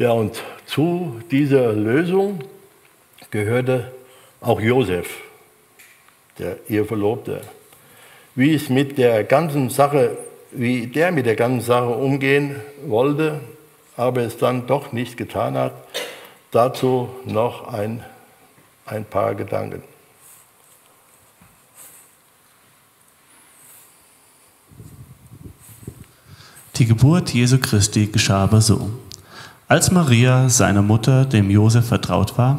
Ja, 0.00 0.12
und 0.12 0.42
zu 0.64 1.20
dieser 1.30 1.74
Lösung 1.74 2.40
gehörte 3.30 3.92
auch 4.40 4.58
Josef, 4.58 5.06
der 6.38 6.56
ihr 6.70 6.86
Verlobte. 6.86 7.42
Wie 8.34 8.54
es 8.54 8.70
mit 8.70 8.96
der 8.96 9.24
ganzen 9.24 9.68
Sache, 9.68 10.16
wie 10.52 10.86
der 10.86 11.12
mit 11.12 11.26
der 11.26 11.36
ganzen 11.36 11.60
Sache 11.60 11.90
umgehen 11.90 12.56
wollte, 12.86 13.40
aber 13.94 14.22
es 14.22 14.38
dann 14.38 14.66
doch 14.66 14.92
nicht 14.92 15.18
getan 15.18 15.58
hat, 15.58 15.74
Dazu 16.50 17.10
noch 17.26 17.68
ein, 17.68 18.02
ein 18.84 19.04
paar 19.04 19.36
Gedanken. 19.36 19.82
Die 26.74 26.86
Geburt 26.86 27.30
Jesu 27.34 27.58
Christi 27.58 28.06
geschah 28.06 28.44
aber 28.44 28.60
so. 28.62 28.90
Als 29.70 29.92
Maria, 29.92 30.48
seine 30.48 30.82
Mutter, 30.82 31.24
dem 31.24 31.48
Josef 31.48 31.86
vertraut 31.86 32.36
war, 32.36 32.58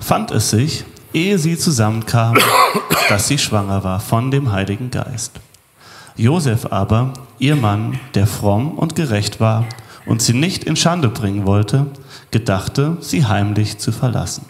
fand 0.00 0.30
es 0.30 0.48
sich, 0.48 0.86
ehe 1.12 1.38
sie 1.38 1.58
zusammenkamen, 1.58 2.42
dass 3.10 3.28
sie 3.28 3.36
schwanger 3.36 3.84
war 3.84 4.00
von 4.00 4.30
dem 4.30 4.52
Heiligen 4.52 4.90
Geist. 4.90 5.32
Josef 6.16 6.64
aber, 6.72 7.12
ihr 7.38 7.56
Mann, 7.56 8.00
der 8.14 8.26
fromm 8.26 8.70
und 8.70 8.94
gerecht 8.94 9.38
war 9.38 9.66
und 10.06 10.22
sie 10.22 10.32
nicht 10.32 10.64
in 10.64 10.76
Schande 10.76 11.10
bringen 11.10 11.44
wollte, 11.44 11.88
gedachte, 12.30 12.96
sie 13.00 13.26
heimlich 13.26 13.76
zu 13.76 13.92
verlassen. 13.92 14.46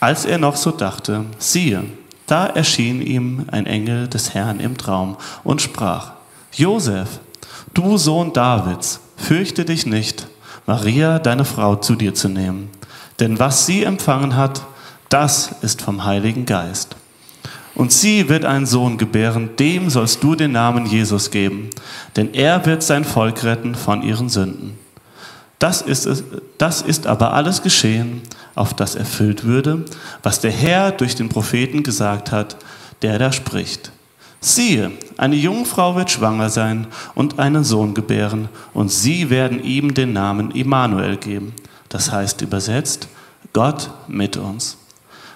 Als 0.00 0.26
er 0.26 0.36
noch 0.36 0.56
so 0.56 0.70
dachte, 0.70 1.24
siehe, 1.38 1.82
da 2.26 2.44
erschien 2.44 3.00
ihm 3.00 3.46
ein 3.50 3.64
Engel 3.64 4.06
des 4.06 4.34
Herrn 4.34 4.60
im 4.60 4.76
Traum 4.76 5.16
und 5.44 5.62
sprach, 5.62 6.12
Josef, 6.52 7.20
du 7.72 7.96
Sohn 7.96 8.34
Davids, 8.34 9.00
fürchte 9.16 9.64
dich 9.64 9.86
nicht, 9.86 10.26
Maria, 10.66 11.18
deine 11.18 11.44
Frau, 11.44 11.76
zu 11.76 11.94
dir 11.94 12.14
zu 12.14 12.28
nehmen. 12.28 12.70
Denn 13.20 13.38
was 13.38 13.66
sie 13.66 13.84
empfangen 13.84 14.36
hat, 14.36 14.62
das 15.08 15.50
ist 15.62 15.82
vom 15.82 16.04
Heiligen 16.04 16.46
Geist. 16.46 16.96
Und 17.74 17.92
sie 17.92 18.28
wird 18.28 18.44
einen 18.44 18.66
Sohn 18.66 18.98
gebären, 18.98 19.50
dem 19.58 19.88
sollst 19.90 20.22
du 20.22 20.34
den 20.34 20.52
Namen 20.52 20.86
Jesus 20.86 21.30
geben, 21.30 21.70
denn 22.16 22.34
er 22.34 22.66
wird 22.66 22.82
sein 22.82 23.04
Volk 23.04 23.44
retten 23.44 23.74
von 23.74 24.02
ihren 24.02 24.28
Sünden. 24.28 24.78
Das 25.58 25.80
ist, 25.80 26.06
es, 26.06 26.24
das 26.58 26.82
ist 26.82 27.06
aber 27.06 27.32
alles 27.32 27.62
geschehen, 27.62 28.20
auf 28.54 28.74
das 28.74 28.94
erfüllt 28.94 29.44
würde, 29.44 29.84
was 30.22 30.40
der 30.40 30.50
Herr 30.50 30.90
durch 30.90 31.14
den 31.14 31.28
Propheten 31.28 31.82
gesagt 31.82 32.32
hat, 32.32 32.56
der 33.00 33.18
da 33.18 33.32
spricht. 33.32 33.92
Siehe, 34.44 34.90
eine 35.18 35.36
Jungfrau 35.36 35.94
wird 35.94 36.10
schwanger 36.10 36.50
sein 36.50 36.88
und 37.14 37.38
einen 37.38 37.62
Sohn 37.62 37.94
gebären, 37.94 38.48
und 38.74 38.90
sie 38.90 39.30
werden 39.30 39.62
ihm 39.62 39.94
den 39.94 40.12
Namen 40.12 40.50
Immanuel 40.50 41.16
geben. 41.16 41.54
Das 41.88 42.10
heißt 42.10 42.42
übersetzt, 42.42 43.06
Gott 43.52 43.92
mit 44.08 44.36
uns. 44.36 44.78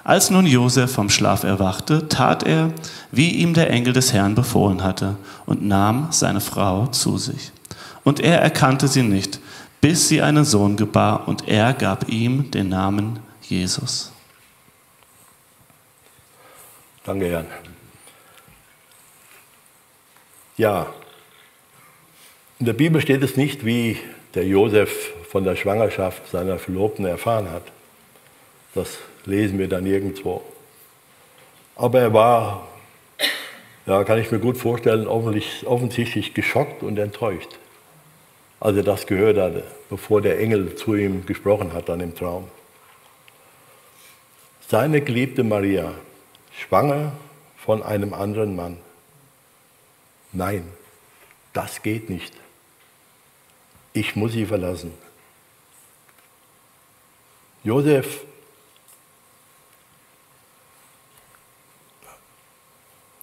Als 0.03 0.31
nun 0.31 0.45
Josef 0.45 0.93
vom 0.93 1.09
Schlaf 1.09 1.45
erwachte, 1.45 2.09
tat 2.09 2.43
er, 2.43 2.73
wie 3.13 3.31
ihm 3.31 3.55
der 3.55 3.71
Engel 3.71 3.93
des 3.93 4.13
Herrn 4.13 4.35
befohlen 4.35 4.83
hatte, 4.83 5.15
und 5.47 5.63
nahm 5.63 6.09
seine 6.11 6.41
Frau 6.41 6.89
zu 6.89 7.17
sich. 7.17 7.53
Und 8.03 8.19
er 8.19 8.41
erkannte 8.41 8.89
sie 8.89 9.05
nicht, 9.05 9.39
bis 9.81 10.09
sie 10.09 10.21
einen 10.21 10.45
Sohn 10.45 10.77
gebar, 10.77 11.29
und 11.29 11.47
er 11.47 11.75
gab 11.75 12.09
ihm 12.09 12.51
den 12.51 12.71
Namen 12.71 13.21
Jesus. 13.43 14.11
Danke, 17.05 17.31
Jan. 17.31 17.47
Ja, 20.57 20.93
in 22.59 22.67
der 22.67 22.73
Bibel 22.73 23.01
steht 23.01 23.23
es 23.23 23.37
nicht, 23.37 23.65
wie 23.65 23.99
der 24.35 24.47
Josef 24.47 25.13
von 25.31 25.45
der 25.45 25.57
Schwangerschaft 25.57 26.29
seiner 26.31 26.59
Verlobten 26.59 27.05
erfahren 27.05 27.51
hat. 27.51 27.65
Das 28.75 28.99
lesen 29.25 29.59
wir 29.59 29.69
dann 29.69 29.85
nirgendwo. 29.85 30.43
Aber 31.77 32.01
er 32.01 32.13
war, 32.13 32.69
ja, 33.87 34.03
kann 34.05 34.19
ich 34.19 34.31
mir 34.31 34.39
gut 34.39 34.57
vorstellen, 34.57 35.07
offensichtlich 35.07 36.33
geschockt 36.33 36.83
und 36.83 36.99
enttäuscht 36.99 37.59
als 38.61 38.77
er 38.77 38.83
das 38.83 39.07
gehört 39.07 39.37
hatte, 39.37 39.65
bevor 39.91 40.21
der 40.21 40.41
Engel 40.41 40.75
zu 40.75 40.95
ihm 40.95 41.27
gesprochen 41.27 41.73
hat 41.73 41.89
dann 41.89 42.01
im 42.01 42.15
Traum. 42.15 42.49
Seine 44.69 45.01
geliebte 45.01 45.45
Maria, 45.45 45.93
schwanger 46.59 47.13
von 47.57 47.83
einem 47.83 48.15
anderen 48.15 48.57
Mann. 48.57 48.79
Nein, 50.33 50.71
das 51.53 51.83
geht 51.83 52.11
nicht. 52.11 52.33
Ich 53.93 54.15
muss 54.17 54.33
sie 54.33 54.47
verlassen. 54.47 54.93
Josef 57.65 58.25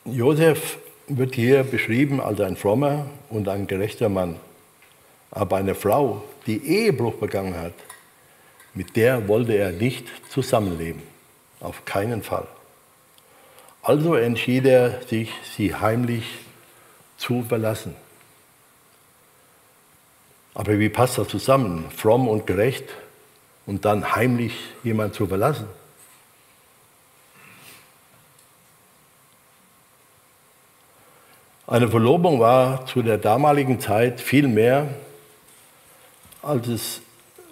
Josef 0.05 0.77
wird 1.07 1.35
hier 1.35 1.63
beschrieben 1.63 2.19
als 2.19 2.41
ein 2.41 2.57
frommer 2.57 3.05
und 3.29 3.47
ein 3.47 3.67
gerechter 3.67 4.09
Mann. 4.09 4.35
Aber 5.31 5.55
eine 5.55 5.75
Frau, 5.75 6.23
die 6.45 6.61
Ehebruch 6.65 7.15
begangen 7.15 7.55
hat, 7.55 7.73
mit 8.73 8.95
der 8.95 9.27
wollte 9.27 9.53
er 9.53 9.71
nicht 9.71 10.05
zusammenleben. 10.29 11.01
Auf 11.61 11.85
keinen 11.85 12.21
Fall. 12.21 12.47
Also 13.81 14.15
entschied 14.15 14.65
er 14.65 15.01
sich, 15.03 15.31
sie 15.55 15.73
heimlich 15.73 16.25
zu 17.23 17.43
verlassen. 17.43 17.95
Aber 20.53 20.77
wie 20.77 20.89
passt 20.89 21.17
das 21.17 21.29
zusammen? 21.29 21.85
Fromm 21.95 22.27
und 22.27 22.45
gerecht 22.45 22.85
und 23.65 23.85
dann 23.85 24.15
heimlich 24.15 24.53
jemand 24.83 25.15
zu 25.15 25.25
verlassen? 25.27 25.67
Eine 31.65 31.87
Verlobung 31.87 32.39
war 32.39 32.85
zu 32.85 33.01
der 33.01 33.17
damaligen 33.17 33.79
Zeit 33.79 34.19
viel 34.19 34.47
mehr 34.47 34.89
als 36.43 36.67
es 36.67 37.01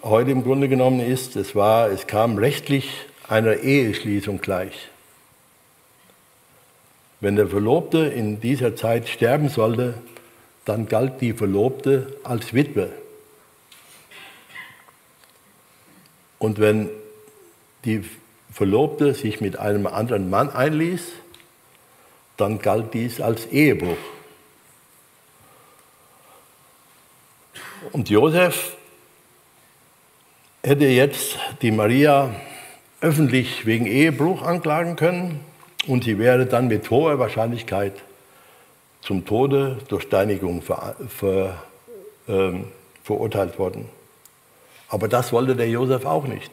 heute 0.02 0.30
im 0.30 0.44
Grunde 0.44 0.68
genommen 0.68 1.00
ist. 1.00 1.34
Es, 1.34 1.56
war, 1.56 1.90
es 1.90 2.06
kam 2.06 2.36
rechtlich 2.36 2.90
einer 3.26 3.56
Eheschließung 3.56 4.40
gleich. 4.40 4.91
Wenn 7.22 7.36
der 7.36 7.46
Verlobte 7.46 7.98
in 7.98 8.40
dieser 8.40 8.74
Zeit 8.74 9.08
sterben 9.08 9.48
sollte, 9.48 9.94
dann 10.64 10.88
galt 10.88 11.20
die 11.20 11.32
Verlobte 11.32 12.16
als 12.24 12.52
Witwe. 12.52 12.90
Und 16.40 16.58
wenn 16.58 16.90
die 17.84 18.04
Verlobte 18.50 19.14
sich 19.14 19.40
mit 19.40 19.56
einem 19.56 19.86
anderen 19.86 20.30
Mann 20.30 20.50
einließ, 20.50 21.12
dann 22.38 22.58
galt 22.58 22.92
dies 22.92 23.20
als 23.20 23.46
Ehebruch. 23.46 23.96
Und 27.92 28.10
Josef 28.10 28.76
hätte 30.64 30.86
jetzt 30.86 31.38
die 31.62 31.70
Maria 31.70 32.34
öffentlich 33.00 33.64
wegen 33.64 33.86
Ehebruch 33.86 34.42
anklagen 34.42 34.96
können 34.96 35.51
und 35.86 36.04
sie 36.04 36.18
wäre 36.18 36.46
dann 36.46 36.68
mit 36.68 36.88
hoher 36.90 37.18
Wahrscheinlichkeit 37.18 37.94
zum 39.00 39.24
Tode 39.24 39.78
durch 39.88 40.04
Steinigung 40.04 40.62
ver, 40.62 40.94
ver, 41.08 41.62
äh, 42.28 42.52
verurteilt 43.02 43.58
worden. 43.58 43.88
Aber 44.88 45.08
das 45.08 45.32
wollte 45.32 45.56
der 45.56 45.68
Josef 45.68 46.04
auch 46.04 46.24
nicht. 46.26 46.50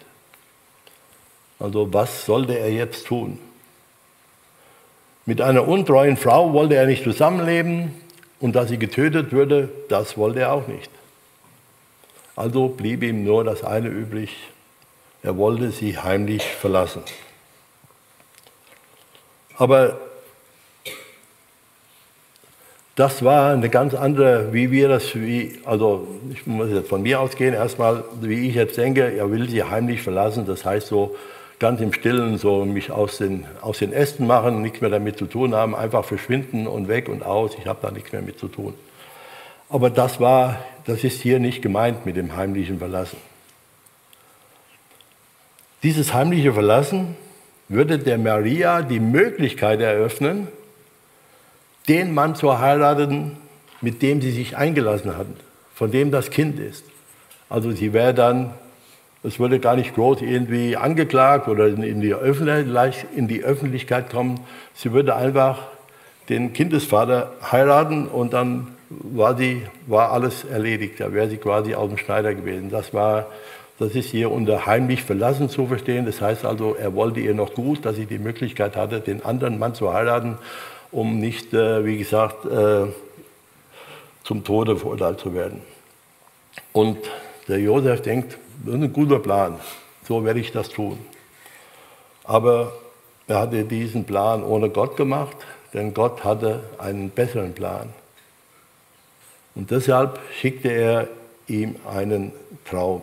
Also 1.60 1.94
was 1.94 2.26
sollte 2.26 2.58
er 2.58 2.72
jetzt 2.72 3.06
tun? 3.06 3.38
Mit 5.26 5.42
einer 5.42 5.68
untreuen 5.68 6.18
Frau 6.18 6.54
wollte 6.54 6.76
er 6.76 6.88
nicht 6.88 7.04
zusammenleben 7.04 7.94
und 8.40 8.56
dass 8.56 8.70
sie 8.70 8.80
getötet 8.80 9.32
würde, 9.32 9.70
das 9.90 10.18
wollte 10.18 10.40
er 10.40 10.54
auch 10.54 10.68
nicht. 10.68 10.90
Also 12.36 12.70
blieb 12.70 13.04
ihm 13.04 13.26
nur 13.26 13.44
das 13.44 13.64
eine 13.64 13.90
übrig, 13.90 14.36
er 15.22 15.38
wollte 15.38 15.72
sie 15.72 15.98
heimlich 15.98 16.44
verlassen. 16.44 17.04
Aber 19.60 20.00
das 22.96 23.24
war 23.26 23.52
eine 23.52 23.70
ganz 23.70 23.94
andere, 23.94 24.54
wie 24.54 24.72
wir 24.72 24.88
das, 24.88 25.16
wie, 25.16 25.60
also 25.66 26.08
ich 26.32 26.48
muss 26.48 26.70
jetzt 26.72 26.88
von 26.88 27.02
mir 27.02 27.20
ausgehen, 27.20 27.54
erstmal, 27.54 28.06
wie 28.22 28.48
ich 28.48 28.56
jetzt 28.56 28.78
denke, 28.78 29.12
er 29.12 29.30
will 29.32 29.50
sie 29.50 29.64
heimlich 29.64 30.02
verlassen, 30.02 30.46
das 30.46 30.64
heißt 30.64 30.88
so 30.88 31.16
ganz 31.60 31.82
im 31.82 31.92
Stillen, 31.92 32.38
so 32.38 32.64
mich 32.64 32.90
aus 32.90 33.18
den, 33.18 33.46
aus 33.60 33.80
den 33.80 33.92
Ästen 33.92 34.26
machen, 34.28 34.62
nichts 34.62 34.80
mehr 34.80 34.90
damit 34.90 35.18
zu 35.18 35.26
tun 35.26 35.54
haben, 35.54 35.76
einfach 35.76 36.06
verschwinden 36.06 36.66
und 36.66 36.88
weg 36.88 37.10
und 37.10 37.22
aus, 37.22 37.52
ich 37.60 37.68
habe 37.68 37.80
da 37.82 37.92
nichts 37.92 38.14
mehr 38.14 38.22
mit 38.22 38.40
zu 38.40 38.48
tun. 38.48 38.74
Aber 39.68 39.90
das 39.90 40.22
war, 40.22 40.58
das 40.86 41.04
ist 41.04 41.22
hier 41.22 41.40
nicht 41.40 41.62
gemeint 41.62 42.06
mit 42.06 42.16
dem 42.16 42.38
heimlichen 42.38 42.80
Verlassen. 42.80 43.18
Dieses 45.84 46.14
heimliche 46.14 46.54
Verlassen 46.54 47.18
würde 47.70 48.00
der 48.00 48.18
Maria 48.18 48.82
die 48.82 49.00
Möglichkeit 49.00 49.80
eröffnen, 49.80 50.48
den 51.88 52.14
Mann 52.14 52.36
zu 52.36 52.60
heiraten, 52.60 53.38
mit 53.82 54.02
dem 54.02 54.22
sie 54.22 54.32
sich 54.32 54.58
eingelassen 54.58 55.16
hat, 55.16 55.28
von 55.74 55.92
dem 55.92 56.12
das 56.12 56.30
Kind 56.30 56.60
ist. 56.60 56.84
Also 57.48 57.72
sie 57.72 57.94
wäre 57.94 58.14
dann, 58.14 58.54
es 59.24 59.40
würde 59.40 59.60
gar 59.60 59.76
nicht 59.76 59.96
groß 59.96 60.22
irgendwie 60.22 60.76
angeklagt 60.76 61.48
oder 61.48 61.68
in 61.68 62.02
die, 62.02 62.14
in 63.16 63.28
die 63.28 63.44
Öffentlichkeit 63.44 64.10
kommen. 64.10 64.40
Sie 64.74 64.92
würde 64.92 65.16
einfach 65.16 65.68
den 66.30 66.54
Kindesvater 66.54 67.32
heiraten 67.52 68.08
und 68.08 68.34
dann 68.34 68.68
war, 68.90 69.34
die, 69.36 69.64
war 69.88 70.12
alles 70.12 70.44
erledigt. 70.44 71.00
Da 71.00 71.14
wäre 71.14 71.30
sie 71.30 71.38
quasi 71.38 71.76
aus 71.76 71.90
dem 71.90 71.98
Schneider 71.98 72.34
gewesen. 72.34 72.70
Das, 72.70 72.94
war, 72.94 73.28
das 73.80 73.96
ist 73.96 74.10
hier 74.10 74.30
unter 74.30 74.66
heimlich 74.66 75.04
verlassen 75.04 75.50
zu 75.50 75.68
verstehen. 75.68 76.06
Das 76.06 76.22
heißt 76.22 76.46
also, 76.46 76.76
er 76.76 76.94
wollte 76.96 77.22
ihr 77.22 77.34
noch 77.34 77.54
gut, 77.54 77.86
dass 77.86 77.96
sie 77.96 78.06
die 78.06 78.20
Möglichkeit 78.20 78.76
hatte, 78.76 79.00
den 79.00 79.24
anderen 79.24 79.58
Mann 79.58 79.74
zu 79.74 79.94
heiraten, 79.94 80.38
um 80.92 81.20
nicht, 81.20 81.54
äh, 81.54 81.86
wie 81.86 81.98
gesagt, 81.98 82.46
äh, 82.46 82.88
zum 84.24 84.44
Tode 84.44 84.76
verurteilt 84.76 85.22
zu 85.22 85.34
werden. 85.34 85.62
Und 86.74 86.98
der 87.48 87.60
Josef 87.60 88.02
denkt, 88.02 88.38
das 88.66 88.76
ist 88.76 88.82
ein 88.82 88.94
guter 88.94 89.20
Plan, 89.20 89.60
so 90.06 90.26
werde 90.26 90.42
ich 90.42 90.52
das 90.52 90.68
tun. 90.70 91.00
Aber 92.26 92.74
er 93.28 93.40
hatte 93.40 93.64
diesen 93.64 94.04
Plan 94.04 94.44
ohne 94.44 94.70
Gott 94.70 94.98
gemacht, 94.98 95.38
denn 95.74 95.94
Gott 95.94 96.26
hatte 96.26 96.64
einen 96.80 97.12
besseren 97.12 97.54
Plan. 97.54 97.94
Und 99.56 99.72
deshalb 99.72 100.20
schickte 100.38 100.70
er 100.70 101.08
ihm 101.48 101.76
einen 101.88 102.34
Traum. 102.66 103.02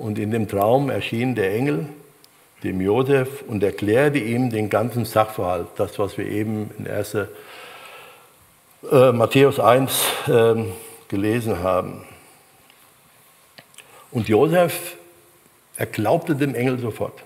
Und 0.00 0.18
in 0.18 0.30
dem 0.30 0.48
Traum 0.48 0.88
erschien 0.88 1.34
der 1.34 1.54
Engel 1.54 1.86
dem 2.64 2.80
Josef 2.80 3.42
und 3.46 3.62
erklärte 3.62 4.18
ihm 4.18 4.48
den 4.48 4.70
ganzen 4.70 5.04
Sachverhalt, 5.04 5.66
das, 5.76 5.98
was 5.98 6.16
wir 6.16 6.24
eben 6.26 6.70
in 6.78 6.88
1. 6.88 7.14
Äh, 8.90 9.12
Matthäus 9.12 9.60
1 9.60 9.92
äh, 10.26 10.54
gelesen 11.08 11.62
haben. 11.62 12.04
Und 14.10 14.26
Josef, 14.28 14.96
er 15.76 15.84
glaubte 15.84 16.34
dem 16.34 16.54
Engel 16.54 16.78
sofort. 16.78 17.22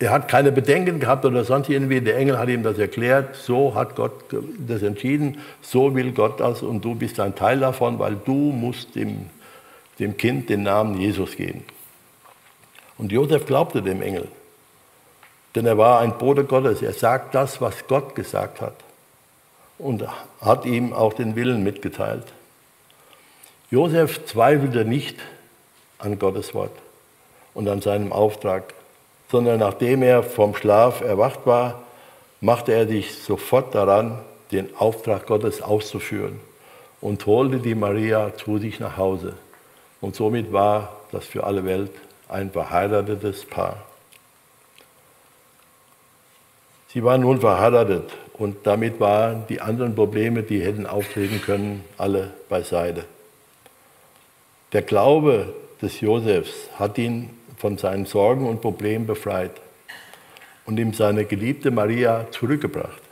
Er 0.00 0.10
hat 0.10 0.26
keine 0.26 0.50
Bedenken 0.50 0.98
gehabt 0.98 1.24
oder 1.24 1.44
sonst 1.44 1.68
irgendwie. 1.68 2.00
Der 2.00 2.16
Engel 2.16 2.40
hat 2.40 2.48
ihm 2.48 2.64
das 2.64 2.78
erklärt. 2.78 3.36
So 3.36 3.76
hat 3.76 3.94
Gott 3.94 4.14
das 4.66 4.82
entschieden. 4.82 5.38
So 5.62 5.94
will 5.94 6.10
Gott 6.10 6.40
das 6.40 6.62
und 6.62 6.84
du 6.84 6.96
bist 6.96 7.20
ein 7.20 7.36
Teil 7.36 7.60
davon, 7.60 8.00
weil 8.00 8.16
du 8.16 8.32
musst 8.32 8.96
dem, 8.96 9.30
dem 9.98 10.16
Kind 10.16 10.48
den 10.48 10.62
Namen 10.62 11.00
Jesus 11.00 11.36
geben. 11.36 11.64
Und 12.96 13.12
Josef 13.12 13.46
glaubte 13.46 13.82
dem 13.82 14.02
Engel. 14.02 14.28
Denn 15.54 15.66
er 15.66 15.78
war 15.78 16.00
ein 16.00 16.18
Bote 16.18 16.44
Gottes. 16.44 16.82
Er 16.82 16.92
sagt 16.92 17.34
das, 17.34 17.60
was 17.60 17.86
Gott 17.86 18.14
gesagt 18.14 18.60
hat. 18.60 18.74
Und 19.78 20.04
hat 20.40 20.64
ihm 20.66 20.92
auch 20.92 21.12
den 21.12 21.36
Willen 21.36 21.62
mitgeteilt. 21.62 22.24
Josef 23.70 24.24
zweifelte 24.26 24.84
nicht 24.84 25.16
an 25.98 26.18
Gottes 26.18 26.54
Wort 26.54 26.72
und 27.54 27.68
an 27.68 27.80
seinem 27.80 28.12
Auftrag 28.12 28.74
sondern 29.30 29.60
nachdem 29.60 30.02
er 30.02 30.22
vom 30.22 30.54
Schlaf 30.54 31.00
erwacht 31.00 31.40
war, 31.44 31.82
machte 32.40 32.72
er 32.72 32.86
sich 32.86 33.22
sofort 33.22 33.74
daran, 33.74 34.18
den 34.52 34.74
Auftrag 34.76 35.26
Gottes 35.26 35.60
auszuführen 35.60 36.40
und 37.00 37.26
holte 37.26 37.58
die 37.58 37.74
Maria 37.74 38.34
zu 38.36 38.58
sich 38.58 38.80
nach 38.80 38.96
Hause. 38.96 39.34
Und 40.00 40.14
somit 40.14 40.52
war 40.52 40.96
das 41.12 41.26
für 41.26 41.44
alle 41.44 41.64
Welt 41.64 41.90
ein 42.28 42.50
verheiratetes 42.50 43.44
Paar. 43.44 43.84
Sie 46.88 47.04
waren 47.04 47.20
nun 47.20 47.40
verheiratet 47.40 48.10
und 48.34 48.66
damit 48.66 48.98
waren 49.00 49.46
die 49.48 49.60
anderen 49.60 49.94
Probleme, 49.94 50.42
die 50.42 50.60
hätten 50.60 50.86
auftreten 50.86 51.42
können, 51.42 51.84
alle 51.98 52.32
beiseite. 52.48 53.04
Der 54.72 54.82
Glaube 54.82 55.54
des 55.82 56.00
Josefs 56.00 56.50
hat 56.78 56.98
ihn 56.98 57.30
von 57.56 57.78
seinen 57.78 58.06
Sorgen 58.06 58.48
und 58.48 58.60
Problemen 58.60 59.06
befreit 59.06 59.52
und 60.64 60.78
ihm 60.78 60.92
seine 60.92 61.24
geliebte 61.24 61.70
Maria 61.70 62.26
zurückgebracht. 62.30 63.02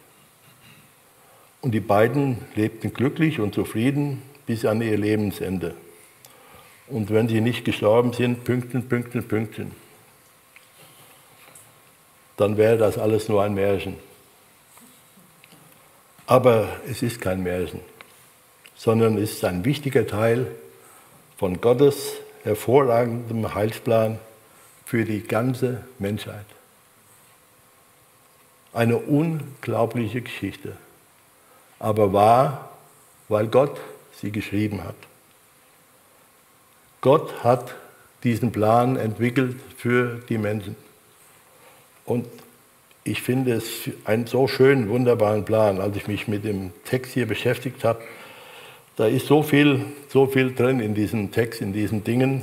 Und 1.61 1.73
die 1.73 1.81
beiden 1.81 2.39
lebten 2.55 2.93
glücklich 2.95 3.41
und 3.41 3.55
zufrieden 3.55 4.23
bis 4.47 4.65
an 4.65 4.81
ihr 4.81 4.97
Lebensende. 4.97 5.75
Und 6.89 7.11
wenn 7.11 7.29
sie 7.29 7.41
nicht 7.41 7.65
gestorben 7.65 8.13
sind, 8.13 8.45
Pünktchen, 8.45 8.89
Pünktchen, 8.89 9.27
Pünktchen, 9.27 9.73
dann 12.37 12.57
wäre 12.57 12.77
das 12.77 12.99
alles 12.99 13.29
nur 13.29 13.43
ein 13.43 13.55
Märchen. 13.55 13.97
Aber 16.27 16.69
es 16.89 17.03
ist 17.03 17.21
kein 17.21 17.43
Märchen, 17.43 17.81
sondern 18.77 19.17
es 19.17 19.33
ist 19.33 19.45
ein 19.45 19.65
wichtiger 19.65 20.07
Teil 20.07 20.47
von 21.39 21.61
Gottes 21.61 22.15
hervorragendem 22.45 23.55
Heilsplan 23.55 24.19
für 24.85 25.05
die 25.05 25.23
ganze 25.23 25.83
Menschheit. 25.99 26.47
Eine 28.73 28.99
unglaubliche 28.99 30.21
Geschichte, 30.21 30.77
aber 31.79 32.13
wahr, 32.13 32.71
weil 33.29 33.49
Gott 33.49 33.77
sie 34.21 34.31
geschrieben 34.31 34.85
hat. 34.85 34.97
Gott 37.07 37.45
hat 37.45 37.73
diesen 38.25 38.51
Plan 38.51 38.97
entwickelt 38.97 39.55
für 39.77 40.21
die 40.29 40.39
Menschen. 40.39 40.75
Und 42.05 42.27
ich 43.05 43.23
finde 43.23 43.53
es 43.53 43.89
einen 44.05 44.27
so 44.27 44.49
schönen, 44.49 44.89
wunderbaren 44.89 45.45
Plan. 45.45 45.81
Als 45.81 45.97
ich 45.97 46.09
mich 46.09 46.27
mit 46.27 46.45
dem 46.45 46.73
Text 46.85 47.13
hier 47.13 47.27
beschäftigt 47.27 47.85
habe, 47.85 48.01
da 48.97 49.07
ist 49.07 49.29
so 49.29 49.45
viel, 49.45 49.85
so 50.09 50.27
viel 50.27 50.53
drin 50.53 50.81
in 50.81 50.97
diesem 50.97 51.31
Text, 51.31 51.61
in 51.61 51.73
diesen 51.73 52.03
Dingen. 52.03 52.43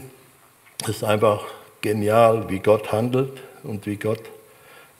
Es 0.84 0.88
ist 0.88 1.03
einfach 1.03 1.43
genial, 1.82 2.49
wie 2.49 2.59
Gott 2.59 2.93
handelt 2.93 3.41
und 3.64 3.86
wie 3.86 3.97
Gott 3.97 4.22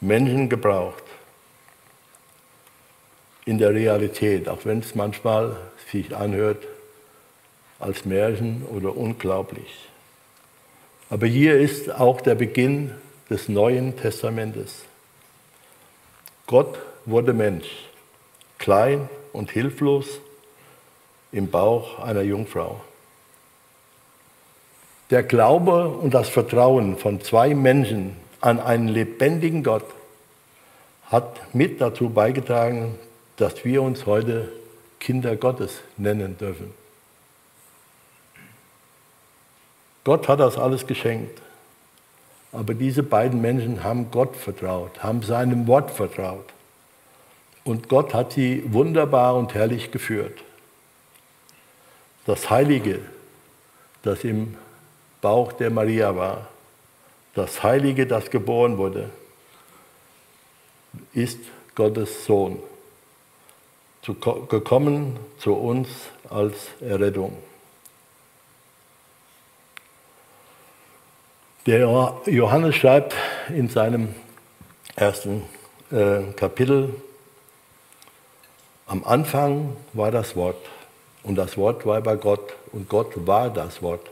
Menschen 0.02 0.50
gebraucht. 0.50 1.04
In 3.46 3.56
der 3.56 3.72
Realität, 3.72 4.46
auch 4.46 4.66
wenn 4.66 4.80
es 4.80 4.94
manchmal 4.94 5.56
sich 5.90 6.14
anhört 6.14 6.66
als 7.78 8.04
Märchen 8.04 8.64
oder 8.70 8.96
unglaublich. 8.96 9.88
Aber 11.10 11.26
hier 11.26 11.58
ist 11.58 11.90
auch 11.90 12.20
der 12.20 12.34
Beginn 12.34 12.92
des 13.30 13.48
Neuen 13.48 13.96
Testamentes. 13.96 14.84
Gott 16.46 16.78
wurde 17.04 17.32
Mensch, 17.32 17.66
klein 18.58 19.08
und 19.32 19.50
hilflos 19.50 20.20
im 21.32 21.50
Bauch 21.50 21.98
einer 21.98 22.22
Jungfrau. 22.22 22.80
Der 25.10 25.22
Glaube 25.22 25.88
und 25.88 26.14
das 26.14 26.28
Vertrauen 26.28 26.96
von 26.96 27.20
zwei 27.20 27.54
Menschen 27.54 28.16
an 28.40 28.60
einen 28.60 28.88
lebendigen 28.88 29.62
Gott 29.62 29.84
hat 31.06 31.54
mit 31.54 31.80
dazu 31.80 32.10
beigetragen, 32.10 32.98
dass 33.36 33.64
wir 33.64 33.82
uns 33.82 34.06
heute 34.06 34.50
Kinder 35.00 35.36
Gottes 35.36 35.80
nennen 35.96 36.38
dürfen. 36.38 36.83
Gott 40.04 40.28
hat 40.28 40.40
das 40.40 40.58
alles 40.58 40.86
geschenkt. 40.86 41.40
Aber 42.52 42.74
diese 42.74 43.02
beiden 43.02 43.40
Menschen 43.40 43.82
haben 43.82 44.10
Gott 44.12 44.36
vertraut, 44.36 45.02
haben 45.02 45.22
seinem 45.22 45.66
Wort 45.66 45.90
vertraut. 45.90 46.44
Und 47.64 47.88
Gott 47.88 48.14
hat 48.14 48.32
sie 48.32 48.62
wunderbar 48.72 49.34
und 49.34 49.54
herrlich 49.54 49.90
geführt. 49.90 50.38
Das 52.26 52.50
Heilige, 52.50 53.00
das 54.02 54.22
im 54.22 54.56
Bauch 55.20 55.52
der 55.52 55.70
Maria 55.70 56.14
war. 56.14 56.48
Das 57.34 57.62
Heilige, 57.62 58.06
das 58.06 58.30
geboren 58.30 58.78
wurde, 58.78 59.10
ist 61.12 61.40
Gottes 61.74 62.24
Sohn, 62.26 62.62
gekommen 64.48 65.18
zu 65.38 65.54
uns 65.54 65.88
als 66.30 66.68
Errettung. 66.80 67.36
Der 71.66 71.80
Johannes 72.26 72.76
schreibt 72.76 73.14
in 73.48 73.70
seinem 73.70 74.14
ersten 74.96 75.44
äh, 75.90 76.20
Kapitel, 76.36 76.94
am 78.86 79.02
Anfang 79.02 79.74
war 79.94 80.10
das 80.10 80.36
Wort 80.36 80.58
und 81.22 81.36
das 81.36 81.56
Wort 81.56 81.86
war 81.86 82.02
bei 82.02 82.16
Gott 82.16 82.52
und 82.72 82.90
Gott 82.90 83.26
war 83.26 83.48
das 83.48 83.80
Wort. 83.80 84.10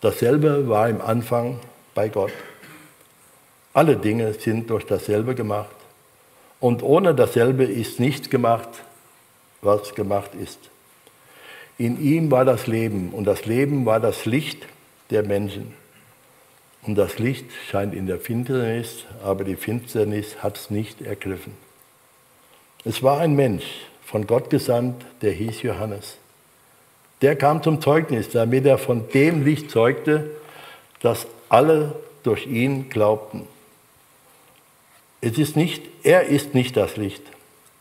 Dasselbe 0.00 0.68
war 0.68 0.88
im 0.88 1.00
Anfang 1.00 1.60
bei 1.94 2.08
Gott. 2.08 2.32
Alle 3.72 3.96
Dinge 3.96 4.34
sind 4.34 4.70
durch 4.70 4.86
dasselbe 4.86 5.36
gemacht. 5.36 5.76
Und 6.58 6.82
ohne 6.82 7.14
dasselbe 7.14 7.62
ist 7.62 8.00
nichts 8.00 8.28
gemacht, 8.28 8.70
was 9.62 9.94
gemacht 9.94 10.32
ist. 10.34 10.58
In 11.78 12.02
ihm 12.02 12.32
war 12.32 12.44
das 12.44 12.66
Leben 12.66 13.10
und 13.10 13.22
das 13.24 13.46
Leben 13.46 13.86
war 13.86 14.00
das 14.00 14.24
Licht 14.24 14.66
der 15.10 15.22
Menschen. 15.22 15.83
Und 16.86 16.96
das 16.96 17.18
Licht 17.18 17.46
scheint 17.70 17.94
in 17.94 18.06
der 18.06 18.18
Finsternis, 18.18 19.04
aber 19.22 19.44
die 19.44 19.56
Finsternis 19.56 20.42
hat 20.42 20.58
es 20.58 20.70
nicht 20.70 21.00
ergriffen. 21.00 21.54
Es 22.84 23.02
war 23.02 23.20
ein 23.20 23.34
Mensch, 23.34 23.64
von 24.04 24.26
Gott 24.26 24.50
gesandt, 24.50 25.04
der 25.22 25.32
hieß 25.32 25.62
Johannes. 25.62 26.18
Der 27.22 27.36
kam 27.36 27.62
zum 27.62 27.80
Zeugnis, 27.80 28.28
damit 28.28 28.66
er 28.66 28.76
von 28.76 29.08
dem 29.08 29.44
Licht 29.44 29.70
zeugte, 29.70 30.30
dass 31.00 31.26
alle 31.48 31.96
durch 32.22 32.46
ihn 32.46 32.90
glaubten. 32.90 33.46
Es 35.22 35.38
ist 35.38 35.56
nicht, 35.56 35.82
er 36.02 36.24
ist 36.26 36.54
nicht 36.54 36.76
das 36.76 36.98
Licht, 36.98 37.22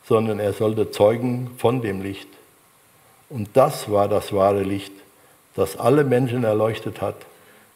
sondern 0.08 0.40
er 0.40 0.54
sollte 0.54 0.92
zeugen 0.92 1.52
von 1.58 1.82
dem 1.82 2.02
Licht. 2.02 2.30
Und 3.30 3.50
das 3.54 3.92
war 3.92 4.08
das 4.08 4.32
wahre 4.32 4.64
Licht, 4.64 4.94
das 5.56 5.76
alle 5.76 6.06
Menschen 6.06 6.46
erleuchtet 6.46 7.02
hat, 7.02 7.18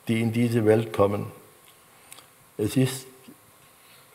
die 0.08 0.22
in 0.22 0.32
diese 0.32 0.66
Welt 0.66 0.94
kommen. 0.94 1.32
Es, 2.58 2.76
ist, 2.78 3.06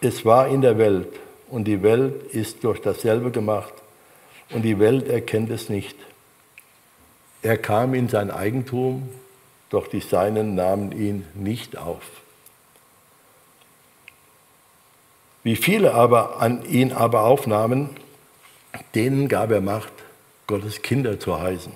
es 0.01 0.25
war 0.25 0.49
in 0.49 0.63
der 0.63 0.79
Welt 0.79 1.09
und 1.49 1.65
die 1.65 1.83
Welt 1.83 2.23
ist 2.33 2.65
durch 2.65 2.81
dasselbe 2.81 3.31
gemacht 3.31 3.75
und 4.51 4.63
die 4.63 4.79
Welt 4.79 5.09
erkennt 5.09 5.51
es 5.51 5.69
nicht. 5.69 5.97
Er 7.43 7.59
kam 7.59 7.95
in 7.95 8.09
sein 8.09 8.31
Eigentum, 8.31 9.09
doch 9.71 9.87
die 9.87 10.01
Seinen 10.01 10.55
nahmen 10.55 10.93
ihn 10.93 11.27
nicht 11.35 11.77
auf. 11.77 12.03
Wie 15.43 15.57
viele 15.57 15.95
aber 15.95 16.41
an 16.41 16.65
ihn 16.65 16.93
aber 16.93 17.23
aufnahmen, 17.25 17.91
denen 18.95 19.29
gab 19.29 19.51
er 19.51 19.61
Macht, 19.61 19.93
Gottes 20.47 20.83
Kinder 20.83 21.19
zu 21.19 21.41
heißen. 21.41 21.73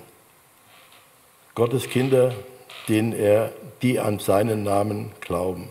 Gottes 1.53 1.89
Kinder, 1.89 2.33
denen 2.87 3.13
er, 3.13 3.51
die 3.81 3.99
an 3.99 4.19
seinen 4.19 4.63
Namen 4.63 5.11
glauben. 5.21 5.69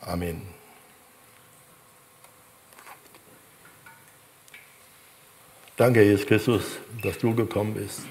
Amen. 0.00 0.42
Danke, 5.76 6.02
Jesus 6.02 6.26
Christus, 6.26 6.62
dass 7.02 7.18
du 7.18 7.34
gekommen 7.34 7.74
bist. 7.74 8.02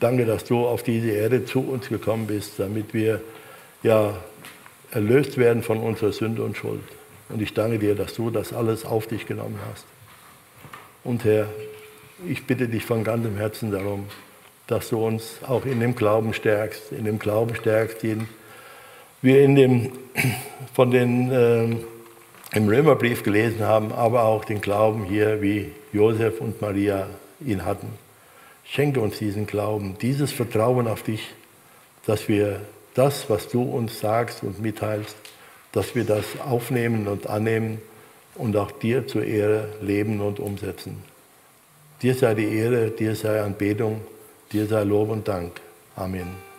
Danke, 0.00 0.24
dass 0.24 0.44
du 0.44 0.66
auf 0.66 0.82
diese 0.82 1.10
Erde 1.10 1.44
zu 1.44 1.60
uns 1.60 1.88
gekommen 1.88 2.26
bist, 2.26 2.58
damit 2.58 2.94
wir 2.94 3.20
ja 3.82 4.14
erlöst 4.90 5.36
werden 5.36 5.62
von 5.62 5.78
unserer 5.78 6.12
Sünde 6.12 6.42
und 6.42 6.56
Schuld. 6.56 6.82
Und 7.28 7.42
ich 7.42 7.54
danke 7.54 7.78
dir, 7.78 7.94
dass 7.94 8.14
du 8.14 8.30
das 8.30 8.52
alles 8.52 8.84
auf 8.84 9.06
dich 9.06 9.26
genommen 9.26 9.58
hast. 9.70 9.84
Und 11.04 11.24
Herr, 11.24 11.48
ich 12.26 12.44
bitte 12.46 12.66
dich 12.66 12.84
von 12.84 13.04
ganzem 13.04 13.36
Herzen 13.36 13.70
darum, 13.70 14.06
dass 14.70 14.90
du 14.90 15.04
uns 15.04 15.40
auch 15.46 15.66
in 15.66 15.80
dem 15.80 15.96
Glauben 15.96 16.32
stärkst, 16.32 16.92
in 16.92 17.04
dem 17.04 17.18
Glauben 17.18 17.56
stärkst, 17.56 18.02
den 18.04 18.28
wir 19.20 19.42
in 19.42 19.56
dem, 19.56 19.92
von 20.74 20.92
den, 20.92 21.30
äh, 21.32 22.56
im 22.56 22.68
Römerbrief 22.68 23.22
gelesen 23.24 23.64
haben, 23.64 23.92
aber 23.92 24.22
auch 24.22 24.44
den 24.44 24.60
Glauben 24.60 25.04
hier, 25.04 25.42
wie 25.42 25.72
Josef 25.92 26.40
und 26.40 26.60
Maria 26.60 27.08
ihn 27.40 27.64
hatten. 27.64 27.88
Schenke 28.64 29.00
uns 29.00 29.18
diesen 29.18 29.46
Glauben, 29.46 29.96
dieses 30.00 30.30
Vertrauen 30.32 30.86
auf 30.86 31.02
dich, 31.02 31.28
dass 32.06 32.28
wir 32.28 32.60
das, 32.94 33.28
was 33.28 33.48
du 33.48 33.62
uns 33.62 33.98
sagst 33.98 34.44
und 34.44 34.60
mitteilst, 34.60 35.16
dass 35.72 35.94
wir 35.96 36.04
das 36.04 36.24
aufnehmen 36.44 37.08
und 37.08 37.28
annehmen 37.28 37.82
und 38.36 38.56
auch 38.56 38.70
dir 38.70 39.06
zur 39.06 39.24
Ehre 39.24 39.68
leben 39.80 40.20
und 40.20 40.38
umsetzen. 40.38 41.02
Dir 42.02 42.14
sei 42.14 42.34
die 42.34 42.56
Ehre, 42.56 42.90
dir 42.90 43.14
sei 43.16 43.42
Anbetung, 43.42 44.00
dir 44.52 44.66
sei 44.66 44.84
Lob 44.84 45.10
und 45.10 45.26
Dank. 45.26 45.60
Amen. 45.96 46.48